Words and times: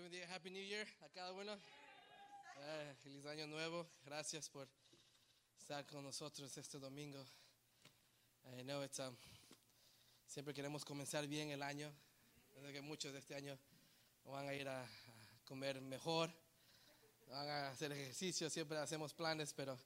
Dios 0.00 0.10
bendiga. 0.10 0.34
Happy 0.34 0.50
New 0.50 0.64
Year 0.64 0.88
a 1.02 1.08
cada 1.10 1.30
uno. 1.32 1.52
Eh, 2.56 2.94
feliz 3.02 3.26
año 3.26 3.46
nuevo. 3.46 3.86
Gracias 4.02 4.48
por 4.48 4.66
estar 5.58 5.86
con 5.86 6.02
nosotros 6.02 6.56
este 6.56 6.78
domingo. 6.78 7.22
I 8.58 8.62
know 8.62 8.82
it's, 8.82 8.98
um, 8.98 9.14
siempre 10.26 10.54
queremos 10.54 10.86
comenzar 10.86 11.26
bien 11.26 11.50
el 11.50 11.62
año. 11.62 11.92
Creo 12.54 12.72
que 12.72 12.80
muchos 12.80 13.12
de 13.12 13.18
este 13.18 13.34
año 13.34 13.58
van 14.24 14.48
a 14.48 14.54
ir 14.54 14.66
a, 14.68 14.82
a 14.82 14.88
comer 15.44 15.82
mejor, 15.82 16.32
van 17.28 17.46
a 17.46 17.68
hacer 17.68 17.92
ejercicio. 17.92 18.48
Siempre 18.48 18.78
hacemos 18.78 19.12
planes, 19.12 19.52
pero 19.52 19.78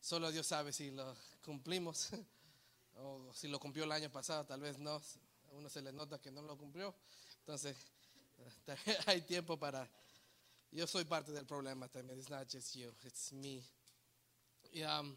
solo 0.00 0.32
Dios 0.32 0.46
sabe 0.46 0.72
si 0.72 0.92
lo 0.92 1.14
cumplimos 1.44 2.08
o 2.94 3.34
si 3.34 3.48
lo 3.48 3.60
cumplió 3.60 3.84
el 3.84 3.92
año 3.92 4.10
pasado. 4.10 4.46
Tal 4.46 4.62
vez 4.62 4.78
no. 4.78 4.94
A 4.94 5.52
uno 5.52 5.68
se 5.68 5.82
le 5.82 5.92
nota 5.92 6.18
que 6.22 6.30
no 6.30 6.40
lo 6.40 6.56
cumplió. 6.56 6.94
Entonces, 7.40 7.76
hay 9.06 9.22
tiempo 9.22 9.58
para. 9.58 9.88
Yo 10.70 10.86
soy 10.86 11.04
parte 11.04 11.32
del 11.32 11.46
problema 11.46 11.88
también. 11.88 12.18
It's 12.18 12.28
not 12.28 12.50
just 12.50 12.74
you, 12.74 12.92
it's 13.04 13.32
me. 13.32 13.62
Y, 14.72 14.82
um, 14.82 15.16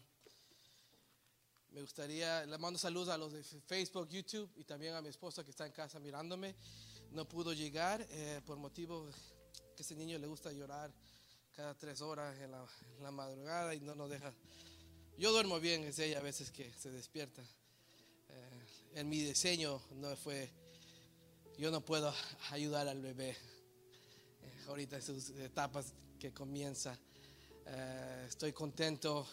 me 1.72 1.82
gustaría, 1.82 2.44
le 2.46 2.58
mando 2.58 2.78
saludos 2.78 3.10
a 3.10 3.18
los 3.18 3.32
de 3.32 3.42
Facebook, 3.42 4.08
YouTube 4.08 4.50
y 4.56 4.64
también 4.64 4.94
a 4.94 5.02
mi 5.02 5.08
esposa 5.08 5.44
que 5.44 5.50
está 5.50 5.66
en 5.66 5.72
casa 5.72 6.00
mirándome. 6.00 6.54
No 7.12 7.28
pudo 7.28 7.52
llegar 7.52 8.04
eh, 8.10 8.40
por 8.44 8.56
motivo 8.56 9.08
que 9.76 9.82
ese 9.82 9.94
niño 9.94 10.18
le 10.18 10.26
gusta 10.26 10.52
llorar 10.52 10.92
cada 11.54 11.76
tres 11.76 12.00
horas 12.00 12.38
en 12.40 12.50
la, 12.50 12.66
en 12.96 13.02
la 13.02 13.10
madrugada 13.10 13.74
y 13.74 13.80
no 13.80 13.94
nos 13.94 14.10
deja. 14.10 14.32
Yo 15.16 15.32
duermo 15.32 15.60
bien, 15.60 15.84
es 15.84 15.98
ella 15.98 16.18
a 16.18 16.22
veces 16.22 16.50
que 16.50 16.72
se 16.72 16.90
despierta. 16.90 17.42
Eh, 17.42 18.66
en 18.94 19.08
mi 19.08 19.20
diseño 19.20 19.80
no 19.92 20.16
fue 20.16 20.50
yo 21.60 21.70
no 21.70 21.84
puedo 21.84 22.10
ayudar 22.52 22.88
al 22.88 23.02
bebé 23.02 23.30
eh, 23.32 24.64
ahorita 24.66 24.98
sus 25.02 25.28
etapas 25.30 25.92
que 26.18 26.32
comienza. 26.32 26.98
Eh, 27.66 28.24
estoy 28.26 28.54
contento 28.54 29.26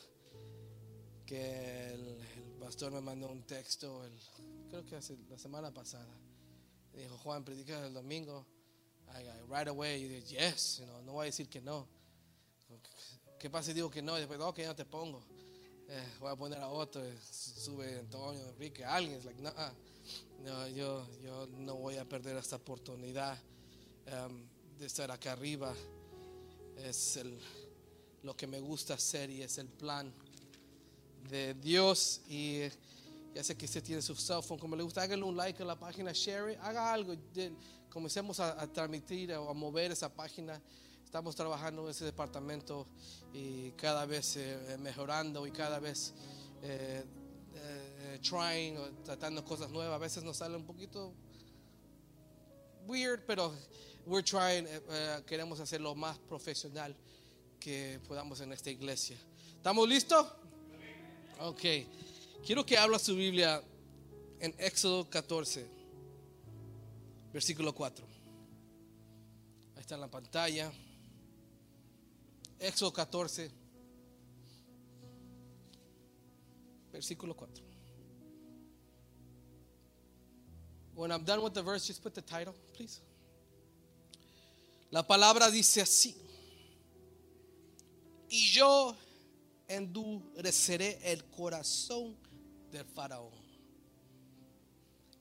que 1.25 1.93
el, 1.93 2.19
el 2.19 2.53
pastor 2.59 2.91
me 2.91 2.99
mandó 2.99 3.29
un 3.29 3.43
texto, 3.43 4.03
el- 4.03 4.19
creo 4.69 4.83
que 4.85 4.97
hace 4.97 5.17
la 5.29 5.37
semana 5.37 5.73
pasada. 5.73 6.13
Dijo, 6.93 7.17
Juan, 7.19 7.45
predica 7.45 7.85
el 7.85 7.93
domingo. 7.93 8.45
I, 9.15 9.21
I- 9.23 9.41
right 9.49 9.69
away, 9.69 10.01
yo 10.01 10.09
dije, 10.09 10.21
yes, 10.51 10.79
you 10.79 10.85
know, 10.85 11.01
no 11.03 11.13
voy 11.13 11.23
a 11.23 11.25
decir 11.27 11.47
que 11.47 11.61
no. 11.61 11.87
¿Qué 13.39 13.49
pasa 13.49 13.67
si 13.67 13.73
digo 13.73 13.89
que 13.89 14.01
no? 14.01 14.17
Y 14.17 14.19
después, 14.19 14.37
ok, 14.41 14.59
no 14.65 14.75
te 14.75 14.83
pongo. 14.83 15.23
Eh, 15.87 16.03
voy 16.19 16.29
a 16.33 16.35
poner 16.35 16.59
a 16.59 16.67
otro, 16.67 17.01
eh, 17.05 17.17
sube 17.21 17.99
Antonio, 17.99 18.49
Enrique, 18.49 18.83
alguien. 18.83 19.17
Es 19.19 19.23
like, 19.23 19.41
no, 19.41 19.53
no, 20.43 20.67
yo, 20.69 21.07
yo 21.23 21.47
no 21.57 21.75
voy 21.75 21.97
a 21.97 22.05
perder 22.05 22.37
esta 22.37 22.55
oportunidad 22.57 23.37
um, 24.27 24.43
de 24.77 24.85
estar 24.85 25.09
acá 25.11 25.33
arriba. 25.33 25.73
Es 26.77 27.17
el, 27.17 27.39
lo 28.23 28.35
que 28.35 28.47
me 28.47 28.59
gusta 28.59 28.93
hacer 28.93 29.29
y 29.29 29.41
es 29.41 29.57
el 29.57 29.67
plan 29.67 30.13
de 31.29 31.53
Dios. 31.55 32.21
Y 32.27 32.55
eh, 32.61 32.71
ya 33.33 33.43
sé 33.43 33.55
que 33.55 33.65
usted 33.65 33.83
tiene 33.83 34.01
su 34.01 34.15
cell 34.15 34.41
phone, 34.41 34.59
como 34.59 34.75
le 34.75 34.83
gusta, 34.83 35.01
hágale 35.01 35.23
un 35.23 35.35
like 35.35 35.61
a 35.61 35.65
la 35.65 35.77
página, 35.77 36.11
share 36.13 36.51
it, 36.51 36.59
haga 36.61 36.93
algo. 36.93 37.13
comencemos 37.89 38.39
a, 38.39 38.61
a 38.61 38.71
transmitir 38.71 39.33
o 39.33 39.49
a 39.49 39.53
mover 39.53 39.91
esa 39.91 40.13
página. 40.13 40.61
Estamos 41.03 41.35
trabajando 41.35 41.83
en 41.85 41.91
ese 41.91 42.03
departamento 42.03 42.85
y 43.33 43.71
cada 43.71 44.05
vez 44.05 44.35
eh, 44.35 44.77
mejorando 44.79 45.47
y 45.47 45.51
cada 45.51 45.79
vez 45.79 46.13
eh, 46.61 47.03
trying 48.19 48.77
o 48.77 48.89
tratando 49.03 49.43
cosas 49.43 49.69
nuevas. 49.69 49.95
A 49.95 49.99
veces 49.99 50.23
nos 50.23 50.37
sale 50.37 50.55
un 50.55 50.65
poquito 50.65 51.13
weird, 52.87 53.21
pero 53.25 53.53
we're 54.05 54.23
trying, 54.23 54.65
eh, 54.65 54.81
eh, 54.89 55.23
queremos 55.25 55.59
hacer 55.59 55.81
lo 55.81 55.93
más 55.95 56.17
profesional 56.17 56.95
que 57.59 57.99
podamos 58.07 58.39
en 58.41 58.53
esta 58.53 58.69
iglesia. 58.69 59.17
¿Estamos 59.55 59.87
listos? 59.87 60.25
Ok. 61.39 61.61
Quiero 62.45 62.65
que 62.65 62.77
habla 62.77 62.97
su 62.99 63.15
Biblia 63.15 63.61
en 64.39 64.55
Éxodo 64.57 65.09
14, 65.09 65.67
versículo 67.33 67.73
4. 67.73 68.05
Ahí 69.75 69.81
está 69.81 69.95
en 69.95 70.01
la 70.01 70.09
pantalla. 70.09 70.71
Éxodo 72.59 72.93
14, 72.93 73.51
versículo 76.91 77.35
4. 77.35 77.63
When 80.97 81.11
I'm 81.11 81.23
done 81.23 81.43
with 81.43 81.53
the 81.53 81.61
verse, 81.61 81.85
just 81.85 82.01
put 82.01 82.15
the 82.15 82.23
title, 82.23 82.55
please. 82.73 83.01
La 84.89 85.03
palabra 85.03 85.51
dice 85.51 85.79
así. 85.79 86.15
Y 88.31 88.51
yo 88.51 88.95
endureceré 89.69 90.97
el 91.03 91.23
corazón 91.25 92.15
del 92.71 92.83
faraón. 92.83 93.31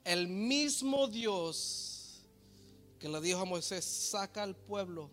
El 0.03 0.28
mismo 0.28 1.09
Dios 1.09 2.22
que 2.98 3.10
le 3.10 3.20
dijo 3.20 3.41
a 3.41 3.44
Moisés, 3.44 3.84
saca 3.84 4.44
al 4.44 4.56
pueblo 4.56 5.10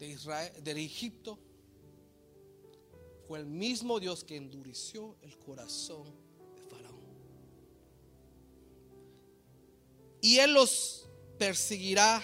de 0.00 0.82
Egipto, 0.84 1.38
fue 3.28 3.38
el 3.38 3.46
mismo 3.46 4.00
Dios 4.00 4.24
que 4.24 4.36
endureció 4.36 5.14
el 5.22 5.38
corazón 5.38 6.25
Y 10.26 10.40
él 10.40 10.54
los 10.54 11.06
perseguirá. 11.38 12.20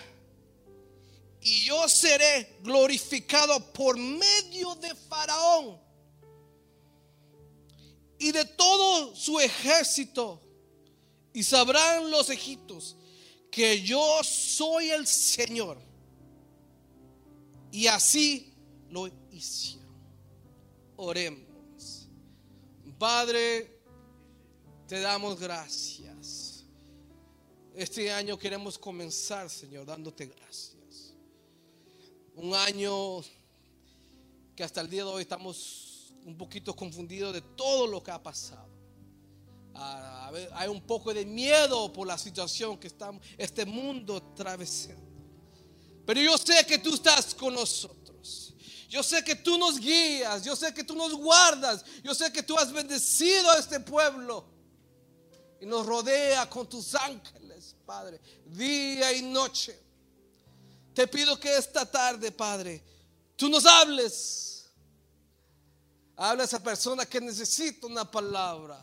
Y 1.40 1.66
yo 1.66 1.88
seré 1.88 2.58
glorificado 2.60 3.72
por 3.72 3.96
medio 3.96 4.74
de 4.74 4.92
Faraón 4.92 5.80
y 8.18 8.32
de 8.32 8.44
todo 8.44 9.14
su 9.14 9.38
ejército. 9.38 10.40
Y 11.32 11.44
sabrán 11.44 12.10
los 12.10 12.28
egipcios 12.28 12.96
que 13.52 13.80
yo 13.82 14.20
soy 14.24 14.90
el 14.90 15.06
Señor. 15.06 15.78
Y 17.70 17.86
así 17.86 18.52
lo 18.90 19.08
hicieron. 19.30 19.94
Oremos. 20.96 22.08
Padre, 22.98 23.80
te 24.88 24.98
damos 24.98 25.38
gracias. 25.38 26.41
Este 27.74 28.12
año 28.12 28.38
queremos 28.38 28.78
comenzar, 28.78 29.48
Señor, 29.48 29.86
dándote 29.86 30.26
gracias. 30.26 31.14
Un 32.34 32.54
año 32.54 33.22
que 34.54 34.62
hasta 34.62 34.82
el 34.82 34.90
día 34.90 35.04
de 35.04 35.10
hoy 35.10 35.22
estamos 35.22 36.12
un 36.24 36.36
poquito 36.36 36.76
confundidos 36.76 37.32
de 37.32 37.40
todo 37.40 37.86
lo 37.86 38.02
que 38.02 38.10
ha 38.10 38.22
pasado. 38.22 38.68
Ah, 39.74 40.30
hay 40.52 40.68
un 40.68 40.82
poco 40.82 41.14
de 41.14 41.24
miedo 41.24 41.90
por 41.92 42.06
la 42.06 42.18
situación 42.18 42.78
que 42.78 42.88
estamos, 42.88 43.24
este 43.38 43.64
mundo 43.64 44.16
atravesando. 44.16 45.00
Pero 46.04 46.20
yo 46.20 46.36
sé 46.36 46.66
que 46.66 46.78
tú 46.78 46.94
estás 46.94 47.34
con 47.34 47.54
nosotros. 47.54 48.54
Yo 48.86 49.02
sé 49.02 49.24
que 49.24 49.34
tú 49.34 49.56
nos 49.56 49.78
guías. 49.78 50.44
Yo 50.44 50.54
sé 50.54 50.74
que 50.74 50.84
tú 50.84 50.94
nos 50.94 51.14
guardas. 51.14 51.82
Yo 52.04 52.14
sé 52.14 52.30
que 52.30 52.42
tú 52.42 52.58
has 52.58 52.70
bendecido 52.70 53.50
a 53.50 53.58
este 53.58 53.80
pueblo. 53.80 54.44
Y 55.62 55.64
nos 55.64 55.86
rodea 55.86 56.50
con 56.50 56.68
tus 56.68 56.94
ángeles, 56.96 57.41
Padre, 57.86 58.20
día 58.46 59.12
y 59.12 59.22
noche. 59.22 59.78
Te 60.94 61.06
pido 61.06 61.38
que 61.38 61.56
esta 61.56 61.90
tarde, 61.90 62.30
Padre, 62.32 62.82
tú 63.36 63.48
nos 63.48 63.64
hables. 63.64 64.66
Habla 66.16 66.42
a 66.42 66.46
esa 66.46 66.62
persona 66.62 67.06
que 67.06 67.20
necesita 67.20 67.86
una 67.86 68.08
palabra. 68.10 68.76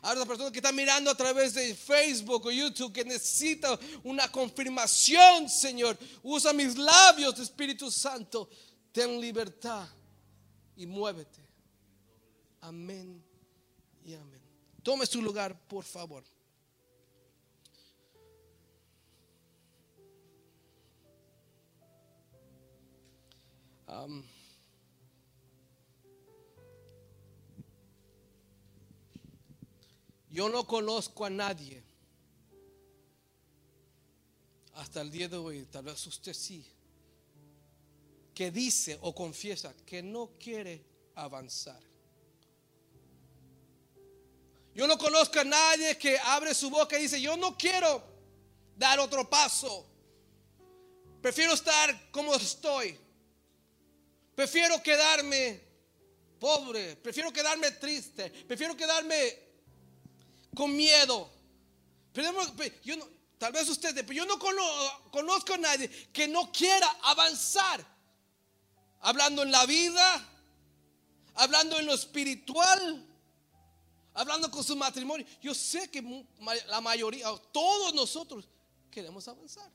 Habla 0.00 0.20
a 0.20 0.24
esa 0.24 0.26
persona 0.26 0.50
que 0.50 0.58
está 0.58 0.72
mirando 0.72 1.10
a 1.10 1.14
través 1.14 1.54
de 1.54 1.74
Facebook 1.74 2.46
o 2.46 2.50
YouTube 2.50 2.92
que 2.92 3.04
necesita 3.04 3.78
una 4.02 4.30
confirmación, 4.30 5.48
Señor. 5.48 5.98
Usa 6.22 6.52
mis 6.52 6.76
labios, 6.76 7.38
Espíritu 7.38 7.90
Santo. 7.90 8.48
Ten 8.92 9.20
libertad 9.20 9.88
y 10.76 10.86
muévete. 10.86 11.40
Amén 12.60 13.22
y 14.04 14.14
amén. 14.14 14.40
Tome 14.82 15.06
su 15.06 15.20
lugar, 15.20 15.58
por 15.68 15.84
favor. 15.84 16.24
Um, 23.94 24.24
yo 30.30 30.48
no 30.48 30.66
conozco 30.66 31.24
a 31.24 31.30
nadie 31.30 31.80
hasta 34.74 35.00
el 35.00 35.12
día 35.12 35.28
de 35.28 35.36
hoy, 35.36 35.64
tal 35.66 35.84
vez 35.84 36.04
usted 36.08 36.34
sí, 36.34 36.66
que 38.34 38.50
dice 38.50 38.98
o 39.02 39.14
confiesa 39.14 39.72
que 39.86 40.02
no 40.02 40.32
quiere 40.40 40.84
avanzar. 41.14 41.80
Yo 44.74 44.88
no 44.88 44.98
conozco 44.98 45.38
a 45.38 45.44
nadie 45.44 45.96
que 45.96 46.18
abre 46.18 46.52
su 46.52 46.68
boca 46.68 46.98
y 46.98 47.02
dice, 47.02 47.20
yo 47.20 47.36
no 47.36 47.56
quiero 47.56 48.02
dar 48.76 48.98
otro 48.98 49.30
paso. 49.30 49.86
Prefiero 51.22 51.52
estar 51.52 52.10
como 52.10 52.34
estoy. 52.34 53.03
Prefiero 54.34 54.82
quedarme 54.82 55.60
pobre. 56.38 56.96
Prefiero 56.96 57.32
quedarme 57.32 57.70
triste. 57.72 58.30
Prefiero 58.30 58.76
quedarme 58.76 59.38
con 60.54 60.74
miedo. 60.74 61.30
Tal 63.38 63.52
vez 63.52 63.68
usted, 63.68 63.94
pero 63.94 64.12
yo 64.12 64.24
no 64.24 64.38
conozco 65.10 65.54
a 65.54 65.58
nadie 65.58 65.88
que 66.12 66.28
no 66.28 66.52
quiera 66.52 66.88
avanzar. 67.02 67.84
Hablando 69.00 69.42
en 69.42 69.50
la 69.50 69.66
vida, 69.66 70.28
hablando 71.34 71.78
en 71.78 71.86
lo 71.86 71.94
espiritual, 71.94 73.06
hablando 74.14 74.50
con 74.50 74.64
su 74.64 74.76
matrimonio. 74.76 75.26
Yo 75.42 75.54
sé 75.54 75.90
que 75.90 76.24
la 76.68 76.80
mayoría, 76.80 77.26
todos 77.52 77.92
nosotros 77.92 78.48
queremos 78.90 79.26
avanzar. 79.28 79.70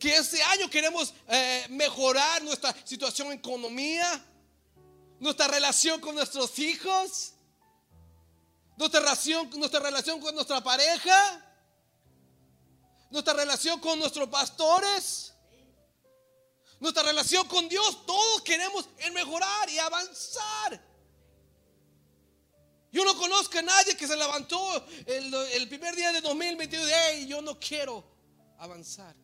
Que 0.00 0.16
este 0.16 0.42
año 0.42 0.70
queremos 0.70 1.12
eh, 1.28 1.66
mejorar 1.68 2.42
nuestra 2.42 2.74
situación 2.84 3.28
en 3.28 3.34
economía, 3.34 4.24
nuestra 5.20 5.46
relación 5.46 6.00
con 6.00 6.14
nuestros 6.14 6.58
hijos, 6.58 7.34
nuestra 8.78 9.00
relación, 9.00 9.50
nuestra 9.58 9.80
relación 9.80 10.18
con 10.20 10.34
nuestra 10.34 10.62
pareja, 10.62 11.46
nuestra 13.10 13.34
relación 13.34 13.78
con 13.78 13.98
nuestros 13.98 14.26
pastores, 14.30 15.34
nuestra 16.78 17.02
relación 17.02 17.46
con 17.46 17.68
Dios. 17.68 18.06
Todos 18.06 18.40
queremos 18.40 18.88
mejorar 19.12 19.68
y 19.68 19.78
avanzar. 19.78 20.90
Yo 22.90 23.04
no 23.04 23.16
conozco 23.18 23.58
a 23.58 23.62
nadie 23.62 23.96
que 23.96 24.06
se 24.06 24.16
levantó 24.16 24.58
el, 25.06 25.68
primer 25.68 25.94
día 25.94 26.10
de 26.10 26.22
2022 26.22 26.90
y 27.18 27.26
yo 27.26 27.42
no 27.42 27.60
quiero 27.60 28.02
avanzar. 28.58 29.14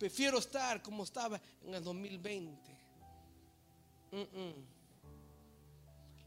Prefiero 0.00 0.38
estar 0.38 0.82
como 0.82 1.04
estaba 1.04 1.38
en 1.62 1.74
el 1.74 1.84
2020. 1.84 2.58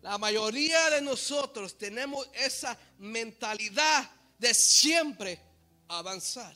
La 0.04 0.20
mayoría 0.20 0.92
de 0.92 1.02
nosotros 1.02 1.76
tenemos 1.76 2.30
esa 2.36 2.78
mentalidad 3.00 4.12
de 4.38 4.54
siempre 4.54 5.42
avanzar. 5.88 6.56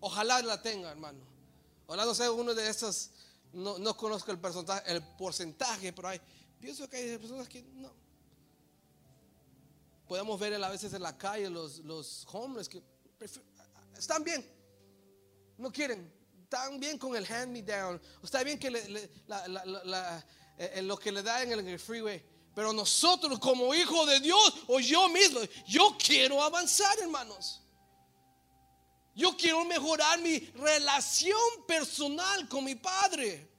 Ojalá 0.00 0.42
la 0.42 0.60
tenga, 0.60 0.90
hermano. 0.90 1.20
Ojalá 1.86 2.04
no 2.04 2.14
sea 2.14 2.30
uno 2.30 2.52
de 2.52 2.68
esos, 2.68 3.08
no, 3.54 3.78
no 3.78 3.96
conozco 3.96 4.30
el 4.32 4.38
porcentaje, 4.38 5.94
pero 5.94 6.08
hay, 6.08 6.20
pienso 6.60 6.90
que 6.90 6.98
hay 6.98 7.16
personas 7.16 7.48
que 7.48 7.62
no. 7.62 7.90
Podemos 10.06 10.38
ver 10.38 10.62
a 10.62 10.68
veces 10.68 10.92
en 10.92 11.00
la 11.00 11.16
calle 11.16 11.48
los, 11.48 11.78
los 11.78 12.26
hombres 12.32 12.68
que 12.68 12.82
están 13.96 14.22
bien, 14.22 14.55
no 15.58 15.72
quieren, 15.72 16.12
están 16.42 16.78
bien 16.78 16.98
con 16.98 17.16
el 17.16 17.24
hand 17.30 17.52
me 17.52 17.62
down, 17.62 18.00
está 18.22 18.44
bien 18.44 18.58
que 18.58 18.70
la, 18.70 19.48
la, 19.48 20.26
eh, 20.58 20.80
lo 20.82 20.96
que 20.96 21.10
le 21.10 21.22
da 21.22 21.42
en 21.42 21.68
el, 21.68 21.78
freeway. 21.78 22.22
Pero 22.54 22.72
nosotros 22.72 23.38
como 23.38 23.74
hijos 23.74 24.08
de 24.08 24.20
Dios 24.20 24.54
o 24.66 24.80
yo 24.80 25.08
mismo, 25.08 25.40
yo 25.66 25.96
quiero 25.98 26.42
avanzar, 26.42 26.96
hermanos. 27.00 27.60
Yo 29.14 29.36
quiero 29.36 29.64
mejorar 29.64 30.20
mi 30.20 30.38
relación 30.38 31.40
personal 31.66 32.48
con 32.48 32.64
mi 32.64 32.74
padre. 32.74 33.50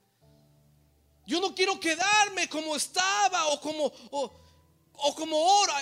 Yo 1.26 1.42
no 1.42 1.54
quiero 1.54 1.80
quedarme 1.80 2.48
como 2.48 2.76
estaba 2.76 3.48
o 3.48 3.60
como, 3.60 3.92
o, 4.12 5.16
como 5.16 5.38
ora. 5.38 5.74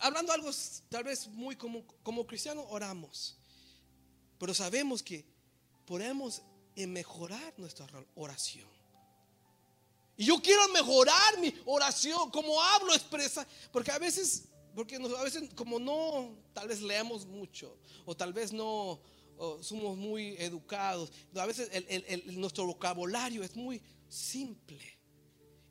Hablando 0.00 0.32
algo 0.32 0.50
tal 0.88 1.04
vez 1.04 1.28
muy 1.28 1.54
como, 1.54 1.86
como 2.02 2.26
cristianos, 2.26 2.64
oramos. 2.70 3.36
Pero 4.38 4.54
sabemos 4.54 5.02
que 5.02 5.35
podemos 5.86 6.42
mejorar 6.74 7.54
nuestra 7.56 7.86
oración. 8.14 8.68
Y 10.18 10.24
yo 10.26 10.40
quiero 10.42 10.66
mejorar 10.68 11.38
mi 11.38 11.54
oración, 11.66 12.30
como 12.30 12.60
hablo, 12.60 12.94
expresa, 12.94 13.46
porque 13.70 13.92
a 13.92 13.98
veces, 13.98 14.48
porque 14.74 14.96
a 14.96 15.22
veces 15.22 15.50
como 15.54 15.78
no, 15.78 16.34
tal 16.52 16.68
vez 16.68 16.80
leemos 16.80 17.26
mucho, 17.26 17.78
o 18.04 18.16
tal 18.16 18.32
vez 18.32 18.52
no 18.52 19.00
somos 19.60 19.96
muy 19.96 20.36
educados, 20.38 21.12
a 21.34 21.46
veces 21.46 21.70
nuestro 22.26 22.66
vocabulario 22.66 23.42
es 23.42 23.54
muy 23.54 23.82
simple, 24.08 24.98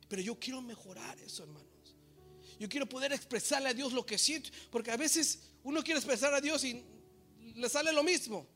pero 0.08 0.22
yo 0.22 0.38
quiero 0.38 0.62
mejorar 0.62 1.18
eso, 1.20 1.42
hermanos. 1.42 1.66
Yo 2.58 2.68
quiero 2.68 2.88
poder 2.88 3.12
expresarle 3.12 3.68
a 3.68 3.74
Dios 3.74 3.92
lo 3.92 4.06
que 4.06 4.16
siento, 4.16 4.50
porque 4.70 4.90
a 4.90 4.96
veces 4.96 5.40
uno 5.62 5.82
quiere 5.82 5.98
expresar 5.98 6.32
a 6.32 6.40
Dios 6.40 6.64
y 6.64 6.82
le 7.54 7.68
sale 7.68 7.92
lo 7.92 8.02
mismo. 8.02 8.46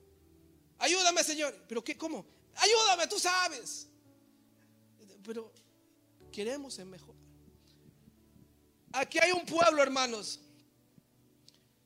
Ayúdame, 0.80 1.22
Señor. 1.22 1.54
¿Pero 1.68 1.82
qué? 1.84 1.96
¿Cómo? 1.96 2.26
Ayúdame, 2.56 3.06
tú 3.06 3.18
sabes. 3.18 3.86
Pero 5.22 5.52
Queremos 6.30 6.74
ser 6.74 6.86
mejor. 6.86 7.14
Aquí 8.92 9.18
hay 9.18 9.32
un 9.32 9.44
pueblo, 9.44 9.82
hermanos. 9.82 10.40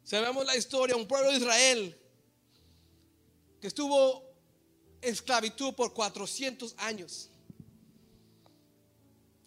Sabemos 0.02 0.44
la 0.44 0.56
historia, 0.56 0.96
un 0.96 1.08
pueblo 1.08 1.30
de 1.30 1.38
Israel 1.38 2.00
que 3.60 3.68
estuvo 3.68 4.22
en 5.00 5.12
esclavitud 5.12 5.74
por 5.74 5.94
400 5.94 6.74
años. 6.78 7.30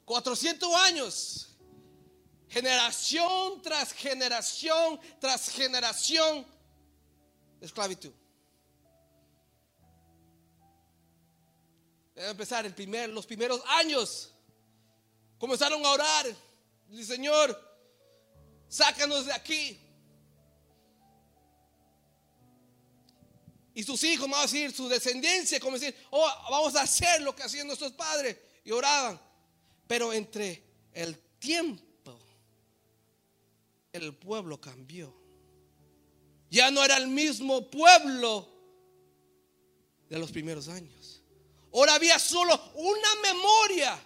400 0.06 0.74
años. 0.76 1.58
Generación 2.50 3.62
tras 3.62 3.92
generación 3.92 5.00
tras 5.20 5.50
generación 5.50 6.46
de 7.60 7.66
esclavitud. 7.66 8.12
Debe 12.18 12.32
empezar 12.32 12.66
el 12.66 12.74
primer, 12.74 13.10
los 13.10 13.26
primeros 13.26 13.62
años 13.68 14.34
Comenzaron 15.38 15.86
a 15.86 15.92
orar. 15.92 16.26
Dice, 16.90 17.16
Señor, 17.16 17.58
sácanos 18.68 19.26
de 19.26 19.34
aquí. 19.34 19.80
Y 23.74 23.84
sus 23.84 24.04
hijos, 24.04 24.28
vamos 24.28 24.40
a 24.40 24.42
decir, 24.52 24.72
su 24.72 24.90
descendencia, 24.90 25.60
como 25.60 25.78
decir, 25.78 25.96
oh, 26.10 26.28
vamos 26.50 26.76
a 26.76 26.82
hacer 26.82 27.22
lo 27.22 27.36
que 27.36 27.44
hacían 27.44 27.68
nuestros 27.68 27.92
padres. 27.92 28.36
Y 28.64 28.72
oraban. 28.72 29.20
Pero 29.86 30.12
entre 30.12 30.64
el 30.94 31.18
tiempo, 31.38 32.20
el 33.94 34.16
pueblo 34.16 34.60
cambió. 34.60 35.16
Ya 36.50 36.72
no 36.72 36.84
era 36.84 36.98
el 36.98 37.08
mismo 37.08 37.70
pueblo 37.70 38.50
de 40.10 40.18
los 40.18 40.32
primeros 40.32 40.68
años. 40.70 41.22
Ahora 41.74 41.96
había 41.96 42.18
solo 42.18 42.72
una 42.76 43.16
memoria 43.22 44.00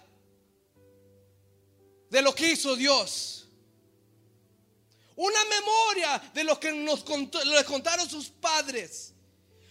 de 2.10 2.22
lo 2.22 2.34
que 2.34 2.52
hizo 2.52 2.76
Dios. 2.76 3.48
Una 5.16 5.44
memoria 5.44 6.30
de 6.34 6.44
lo 6.44 6.58
que 6.58 6.72
nos 6.72 7.04
les 7.46 7.64
contaron 7.64 8.08
sus 8.08 8.28
padres. 8.28 9.12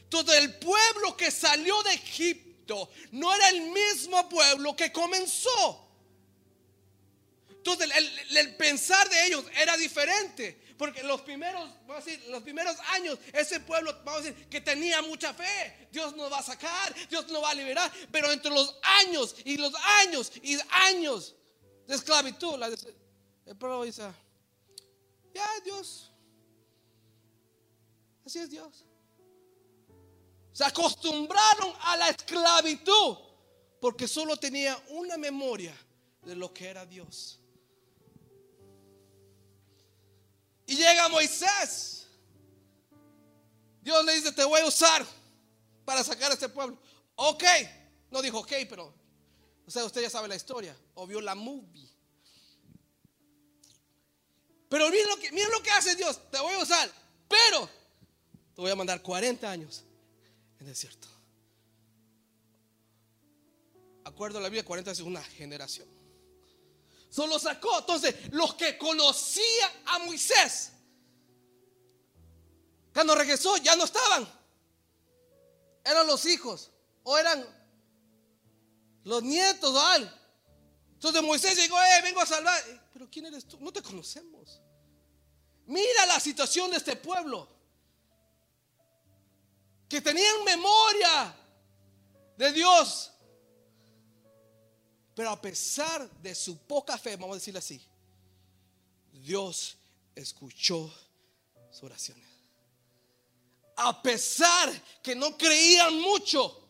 Todo 0.09 0.33
el 0.33 0.57
pueblo 0.57 1.15
que 1.15 1.31
salió 1.31 1.81
de 1.83 1.93
Egipto 1.93 2.89
no 3.11 3.33
era 3.33 3.49
el 3.49 3.61
mismo 3.61 4.27
pueblo 4.29 4.75
que 4.75 4.91
comenzó. 4.91 5.87
Entonces 7.49 7.91
el, 8.29 8.55
pensar 8.55 9.07
de 9.07 9.27
ellos 9.27 9.45
era 9.55 9.77
diferente. 9.77 10.70
Porque 10.81 11.03
los 11.03 11.21
primeros, 11.21 11.69
vamos 11.85 12.01
a 12.01 12.05
decir, 12.09 12.27
los 12.29 12.41
primeros 12.41 12.75
años, 12.89 13.19
ese 13.33 13.59
pueblo, 13.59 13.95
vamos 14.03 14.21
a 14.21 14.23
decir, 14.23 14.49
que 14.49 14.61
tenía 14.61 14.99
mucha 15.03 15.31
fe. 15.31 15.87
Dios 15.91 16.15
nos 16.15 16.31
va 16.31 16.39
a 16.39 16.41
sacar, 16.41 16.91
Dios 17.07 17.27
nos 17.27 17.43
va 17.43 17.51
a 17.51 17.53
liberar. 17.53 17.91
Pero 18.11 18.31
entre 18.31 18.49
los 18.49 18.75
años 18.81 19.35
y 19.45 19.57
los 19.57 19.71
años 20.01 20.31
y 20.41 20.57
años 20.71 21.35
de 21.85 21.93
esclavitud. 21.93 22.57
La 22.57 22.65
el 22.65 23.55
pueblo 23.59 23.83
dice, 23.83 24.11
ya 25.35 25.47
Dios, 25.63 26.09
así 28.25 28.39
es 28.39 28.49
Dios. 28.49 28.83
Se 30.51 30.63
acostumbraron 30.63 31.75
a 31.81 31.97
la 31.97 32.09
esclavitud 32.09 33.17
porque 33.79 34.07
solo 34.07 34.35
tenía 34.35 34.83
una 34.89 35.15
memoria 35.15 35.77
de 36.23 36.35
lo 36.35 36.51
que 36.51 36.69
era 36.69 36.87
Dios. 36.87 37.40
Y 40.71 40.77
llega 40.77 41.09
Moisés. 41.09 42.07
Dios 43.81 44.05
le 44.05 44.15
dice, 44.15 44.31
te 44.31 44.45
voy 44.45 44.61
a 44.61 44.65
usar 44.65 45.05
para 45.83 46.01
sacar 46.01 46.31
a 46.31 46.35
este 46.35 46.47
pueblo. 46.47 46.81
Ok, 47.15 47.43
no 48.09 48.21
dijo 48.21 48.39
ok, 48.39 48.53
pero 48.69 48.93
o 49.67 49.69
sea, 49.69 49.83
usted 49.83 50.01
ya 50.01 50.09
sabe 50.09 50.29
la 50.29 50.37
historia 50.37 50.73
o 50.93 51.05
vio 51.05 51.19
la 51.19 51.35
movie. 51.35 51.89
Pero 54.69 54.89
miren 54.89 55.09
lo 55.09 55.17
que, 55.17 55.33
miren 55.33 55.51
lo 55.51 55.61
que 55.61 55.71
hace 55.71 55.93
Dios. 55.97 56.31
Te 56.31 56.39
voy 56.39 56.53
a 56.53 56.59
usar, 56.59 56.89
pero 57.27 57.69
te 58.55 58.61
voy 58.61 58.71
a 58.71 58.75
mandar 58.75 59.01
40 59.01 59.51
años 59.51 59.83
en 60.57 60.67
desierto. 60.67 61.09
Acuerdo 64.05 64.37
a 64.37 64.41
la 64.41 64.47
Biblia, 64.47 64.63
40 64.63 64.89
es 64.91 65.01
una 65.01 65.21
generación. 65.21 66.00
Solo 67.11 67.37
sacó. 67.37 67.79
Entonces, 67.79 68.15
los 68.31 68.55
que 68.55 68.77
conocían 68.77 69.71
a 69.85 69.99
Moisés, 69.99 70.71
cuando 72.93 73.13
regresó, 73.13 73.57
ya 73.57 73.75
no 73.75 73.83
estaban. 73.83 74.27
eran 75.83 76.07
los 76.07 76.25
hijos 76.25 76.71
o 77.03 77.17
eran 77.17 77.45
los 79.03 79.21
nietos 79.23 79.73
o 79.75 79.79
algo. 79.79 80.11
Entonces 80.93 81.23
Moisés 81.23 81.57
llegó, 81.57 81.77
eh, 81.81 82.01
vengo 82.03 82.21
a 82.21 82.25
salvar. 82.25 82.57
Eh, 82.69 82.79
Pero 82.93 83.09
¿quién 83.09 83.25
eres 83.25 83.45
tú? 83.45 83.57
No 83.59 83.73
te 83.73 83.81
conocemos. 83.81 84.61
Mira 85.65 86.05
la 86.05 86.19
situación 86.19 86.69
de 86.69 86.77
este 86.77 86.95
pueblo. 86.95 87.47
Que 89.89 89.99
tenían 89.99 90.43
memoria 90.45 91.35
de 92.37 92.51
Dios. 92.53 93.11
Pero 95.15 95.29
a 95.29 95.41
pesar 95.41 96.09
de 96.21 96.33
su 96.33 96.57
poca 96.57 96.97
fe, 96.97 97.15
vamos 97.15 97.35
a 97.35 97.39
decirle 97.39 97.59
así, 97.59 97.81
Dios 99.11 99.77
escuchó 100.15 100.91
sus 101.71 101.83
oraciones. 101.83 102.27
A 103.75 104.01
pesar 104.01 104.71
que 105.01 105.15
no 105.15 105.37
creían 105.37 105.99
mucho, 105.99 106.67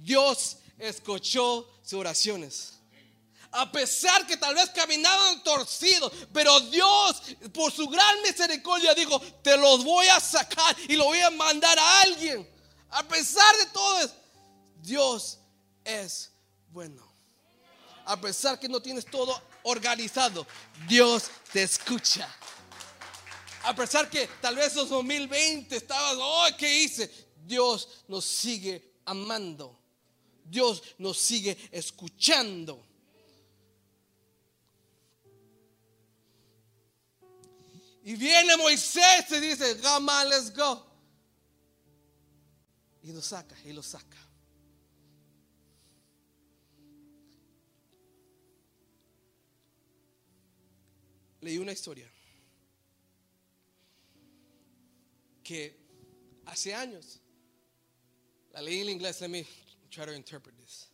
Dios 0.00 0.58
escuchó 0.78 1.68
sus 1.82 1.94
oraciones. 1.94 2.72
A 3.52 3.70
pesar 3.72 4.26
que 4.26 4.36
tal 4.36 4.54
vez 4.54 4.68
caminaban 4.70 5.42
torcidos, 5.42 6.12
pero 6.32 6.60
Dios 6.60 7.22
por 7.54 7.72
su 7.72 7.88
gran 7.88 8.20
misericordia 8.22 8.94
dijo, 8.94 9.18
te 9.42 9.56
los 9.56 9.82
voy 9.82 10.06
a 10.08 10.20
sacar 10.20 10.76
y 10.88 10.96
lo 10.96 11.04
voy 11.04 11.20
a 11.20 11.30
mandar 11.30 11.78
a 11.78 12.00
alguien. 12.02 12.46
A 12.90 13.02
pesar 13.04 13.56
de 13.56 13.66
todo 13.66 14.10
Dios 14.82 15.38
es 15.84 16.30
bueno. 16.70 17.15
A 18.06 18.20
pesar 18.20 18.58
que 18.58 18.68
no 18.68 18.80
tienes 18.80 19.04
todo 19.04 19.40
organizado, 19.64 20.46
Dios 20.88 21.24
te 21.52 21.64
escucha. 21.64 22.28
A 23.64 23.74
pesar 23.74 24.08
que 24.08 24.28
tal 24.40 24.54
vez 24.54 24.76
en 24.76 24.88
2020 24.88 25.76
estabas, 25.76 26.16
oh, 26.18 26.46
¿qué 26.56 26.82
hice? 26.82 27.10
Dios 27.44 27.88
nos 28.06 28.24
sigue 28.24 29.00
amando. 29.04 29.76
Dios 30.44 30.82
nos 30.98 31.18
sigue 31.18 31.56
escuchando. 31.72 32.84
Y 38.04 38.14
viene 38.14 38.56
Moisés 38.56 39.24
y 39.32 39.40
dice, 39.40 39.80
come 39.80 40.12
on, 40.12 40.28
let's 40.30 40.54
go. 40.54 40.86
Y 43.02 43.10
lo 43.10 43.20
saca, 43.20 43.56
y 43.64 43.72
lo 43.72 43.82
saca. 43.82 44.25
Leí 51.46 51.58
una 51.58 51.70
historia 51.70 52.10
que 55.44 55.78
hace 56.44 56.74
años, 56.74 57.20
la 58.50 58.60
leí 58.60 58.80
en 58.80 58.88
inglés, 58.88 59.20
let 59.20 59.28
me 59.28 59.46
try 59.88 60.06
to 60.06 60.12
interpret 60.12 60.56
this. 60.56 60.88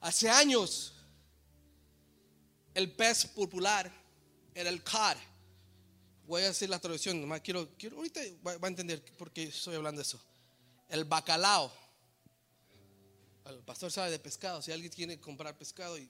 Hace 0.00 0.30
años, 0.30 0.94
el 2.72 2.90
pez 2.90 3.26
popular 3.26 3.92
era 4.54 4.70
el 4.70 4.82
cod. 4.82 5.18
Voy 6.26 6.44
a 6.44 6.48
hacer 6.48 6.70
la 6.70 6.78
traducción, 6.78 7.20
nomás 7.20 7.42
quiero, 7.42 7.68
quiero 7.76 7.98
ahorita 7.98 8.22
va, 8.46 8.52
a 8.52 8.66
entender 8.66 9.04
por 9.18 9.30
qué 9.30 9.42
estoy 9.42 9.74
hablando 9.74 9.98
de 9.98 10.04
eso. 10.04 10.18
El 10.88 11.04
bacalao. 11.04 11.70
El 13.44 13.58
pastor 13.58 13.92
sabe 13.92 14.10
de 14.10 14.18
pescado. 14.18 14.62
Si 14.62 14.72
alguien 14.72 14.90
quiere 14.90 15.20
comprar 15.20 15.54
pescado, 15.58 15.98
y 15.98 16.08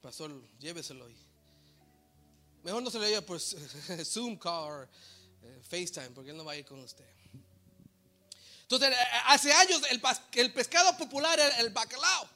pastor, 0.00 0.32
lléveselo. 0.58 1.10
Y 1.10 1.25
mejor 2.66 2.82
no 2.82 2.90
se 2.90 2.98
lo 2.98 3.06
lleve 3.06 3.22
por 3.22 3.38
Zoom 4.04 4.36
call 4.36 4.88
eh, 5.40 5.60
FaceTime, 5.62 6.10
porque 6.10 6.30
él 6.30 6.36
no 6.36 6.44
va 6.44 6.52
a 6.52 6.56
ir 6.56 6.64
con 6.64 6.80
usted. 6.80 7.06
Entonces, 8.62 8.90
eh, 8.90 8.96
hace 9.26 9.52
años 9.52 9.82
el, 9.88 10.52
pescado 10.52 10.96
popular 10.98 11.38
era 11.38 11.60
el 11.60 11.70
bacalao. 11.70 12.28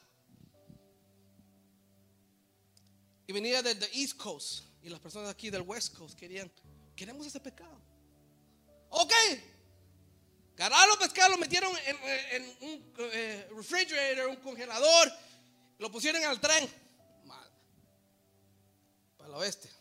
Y 3.27 3.33
venía 3.33 3.61
del 3.61 3.77
East 3.93 4.15
Coast. 4.15 4.63
Y 4.81 4.87
las 4.87 5.01
personas 5.01 5.29
aquí 5.29 5.49
del 5.49 5.63
West 5.63 5.97
Coast 5.97 6.17
querían, 6.17 6.49
queremos 6.95 7.27
ese 7.27 7.41
pescado. 7.41 7.77
Ok. 8.89 9.13
Agarraron 10.55 10.89
los 10.89 10.97
pescados, 10.97 11.31
lo 11.31 11.37
metieron 11.39 11.73
en, 11.85 12.43
un 12.61 12.93
eh, 13.11 13.49
refrigerator, 13.53 14.27
un 14.27 14.37
congelador. 14.37 15.11
Lo 15.79 15.91
pusieron 15.91 16.23
al 16.23 16.39
tren. 16.39 16.69
Mal. 17.25 17.49
Para 19.17 19.27
el 19.27 19.35
oeste. 19.35 19.80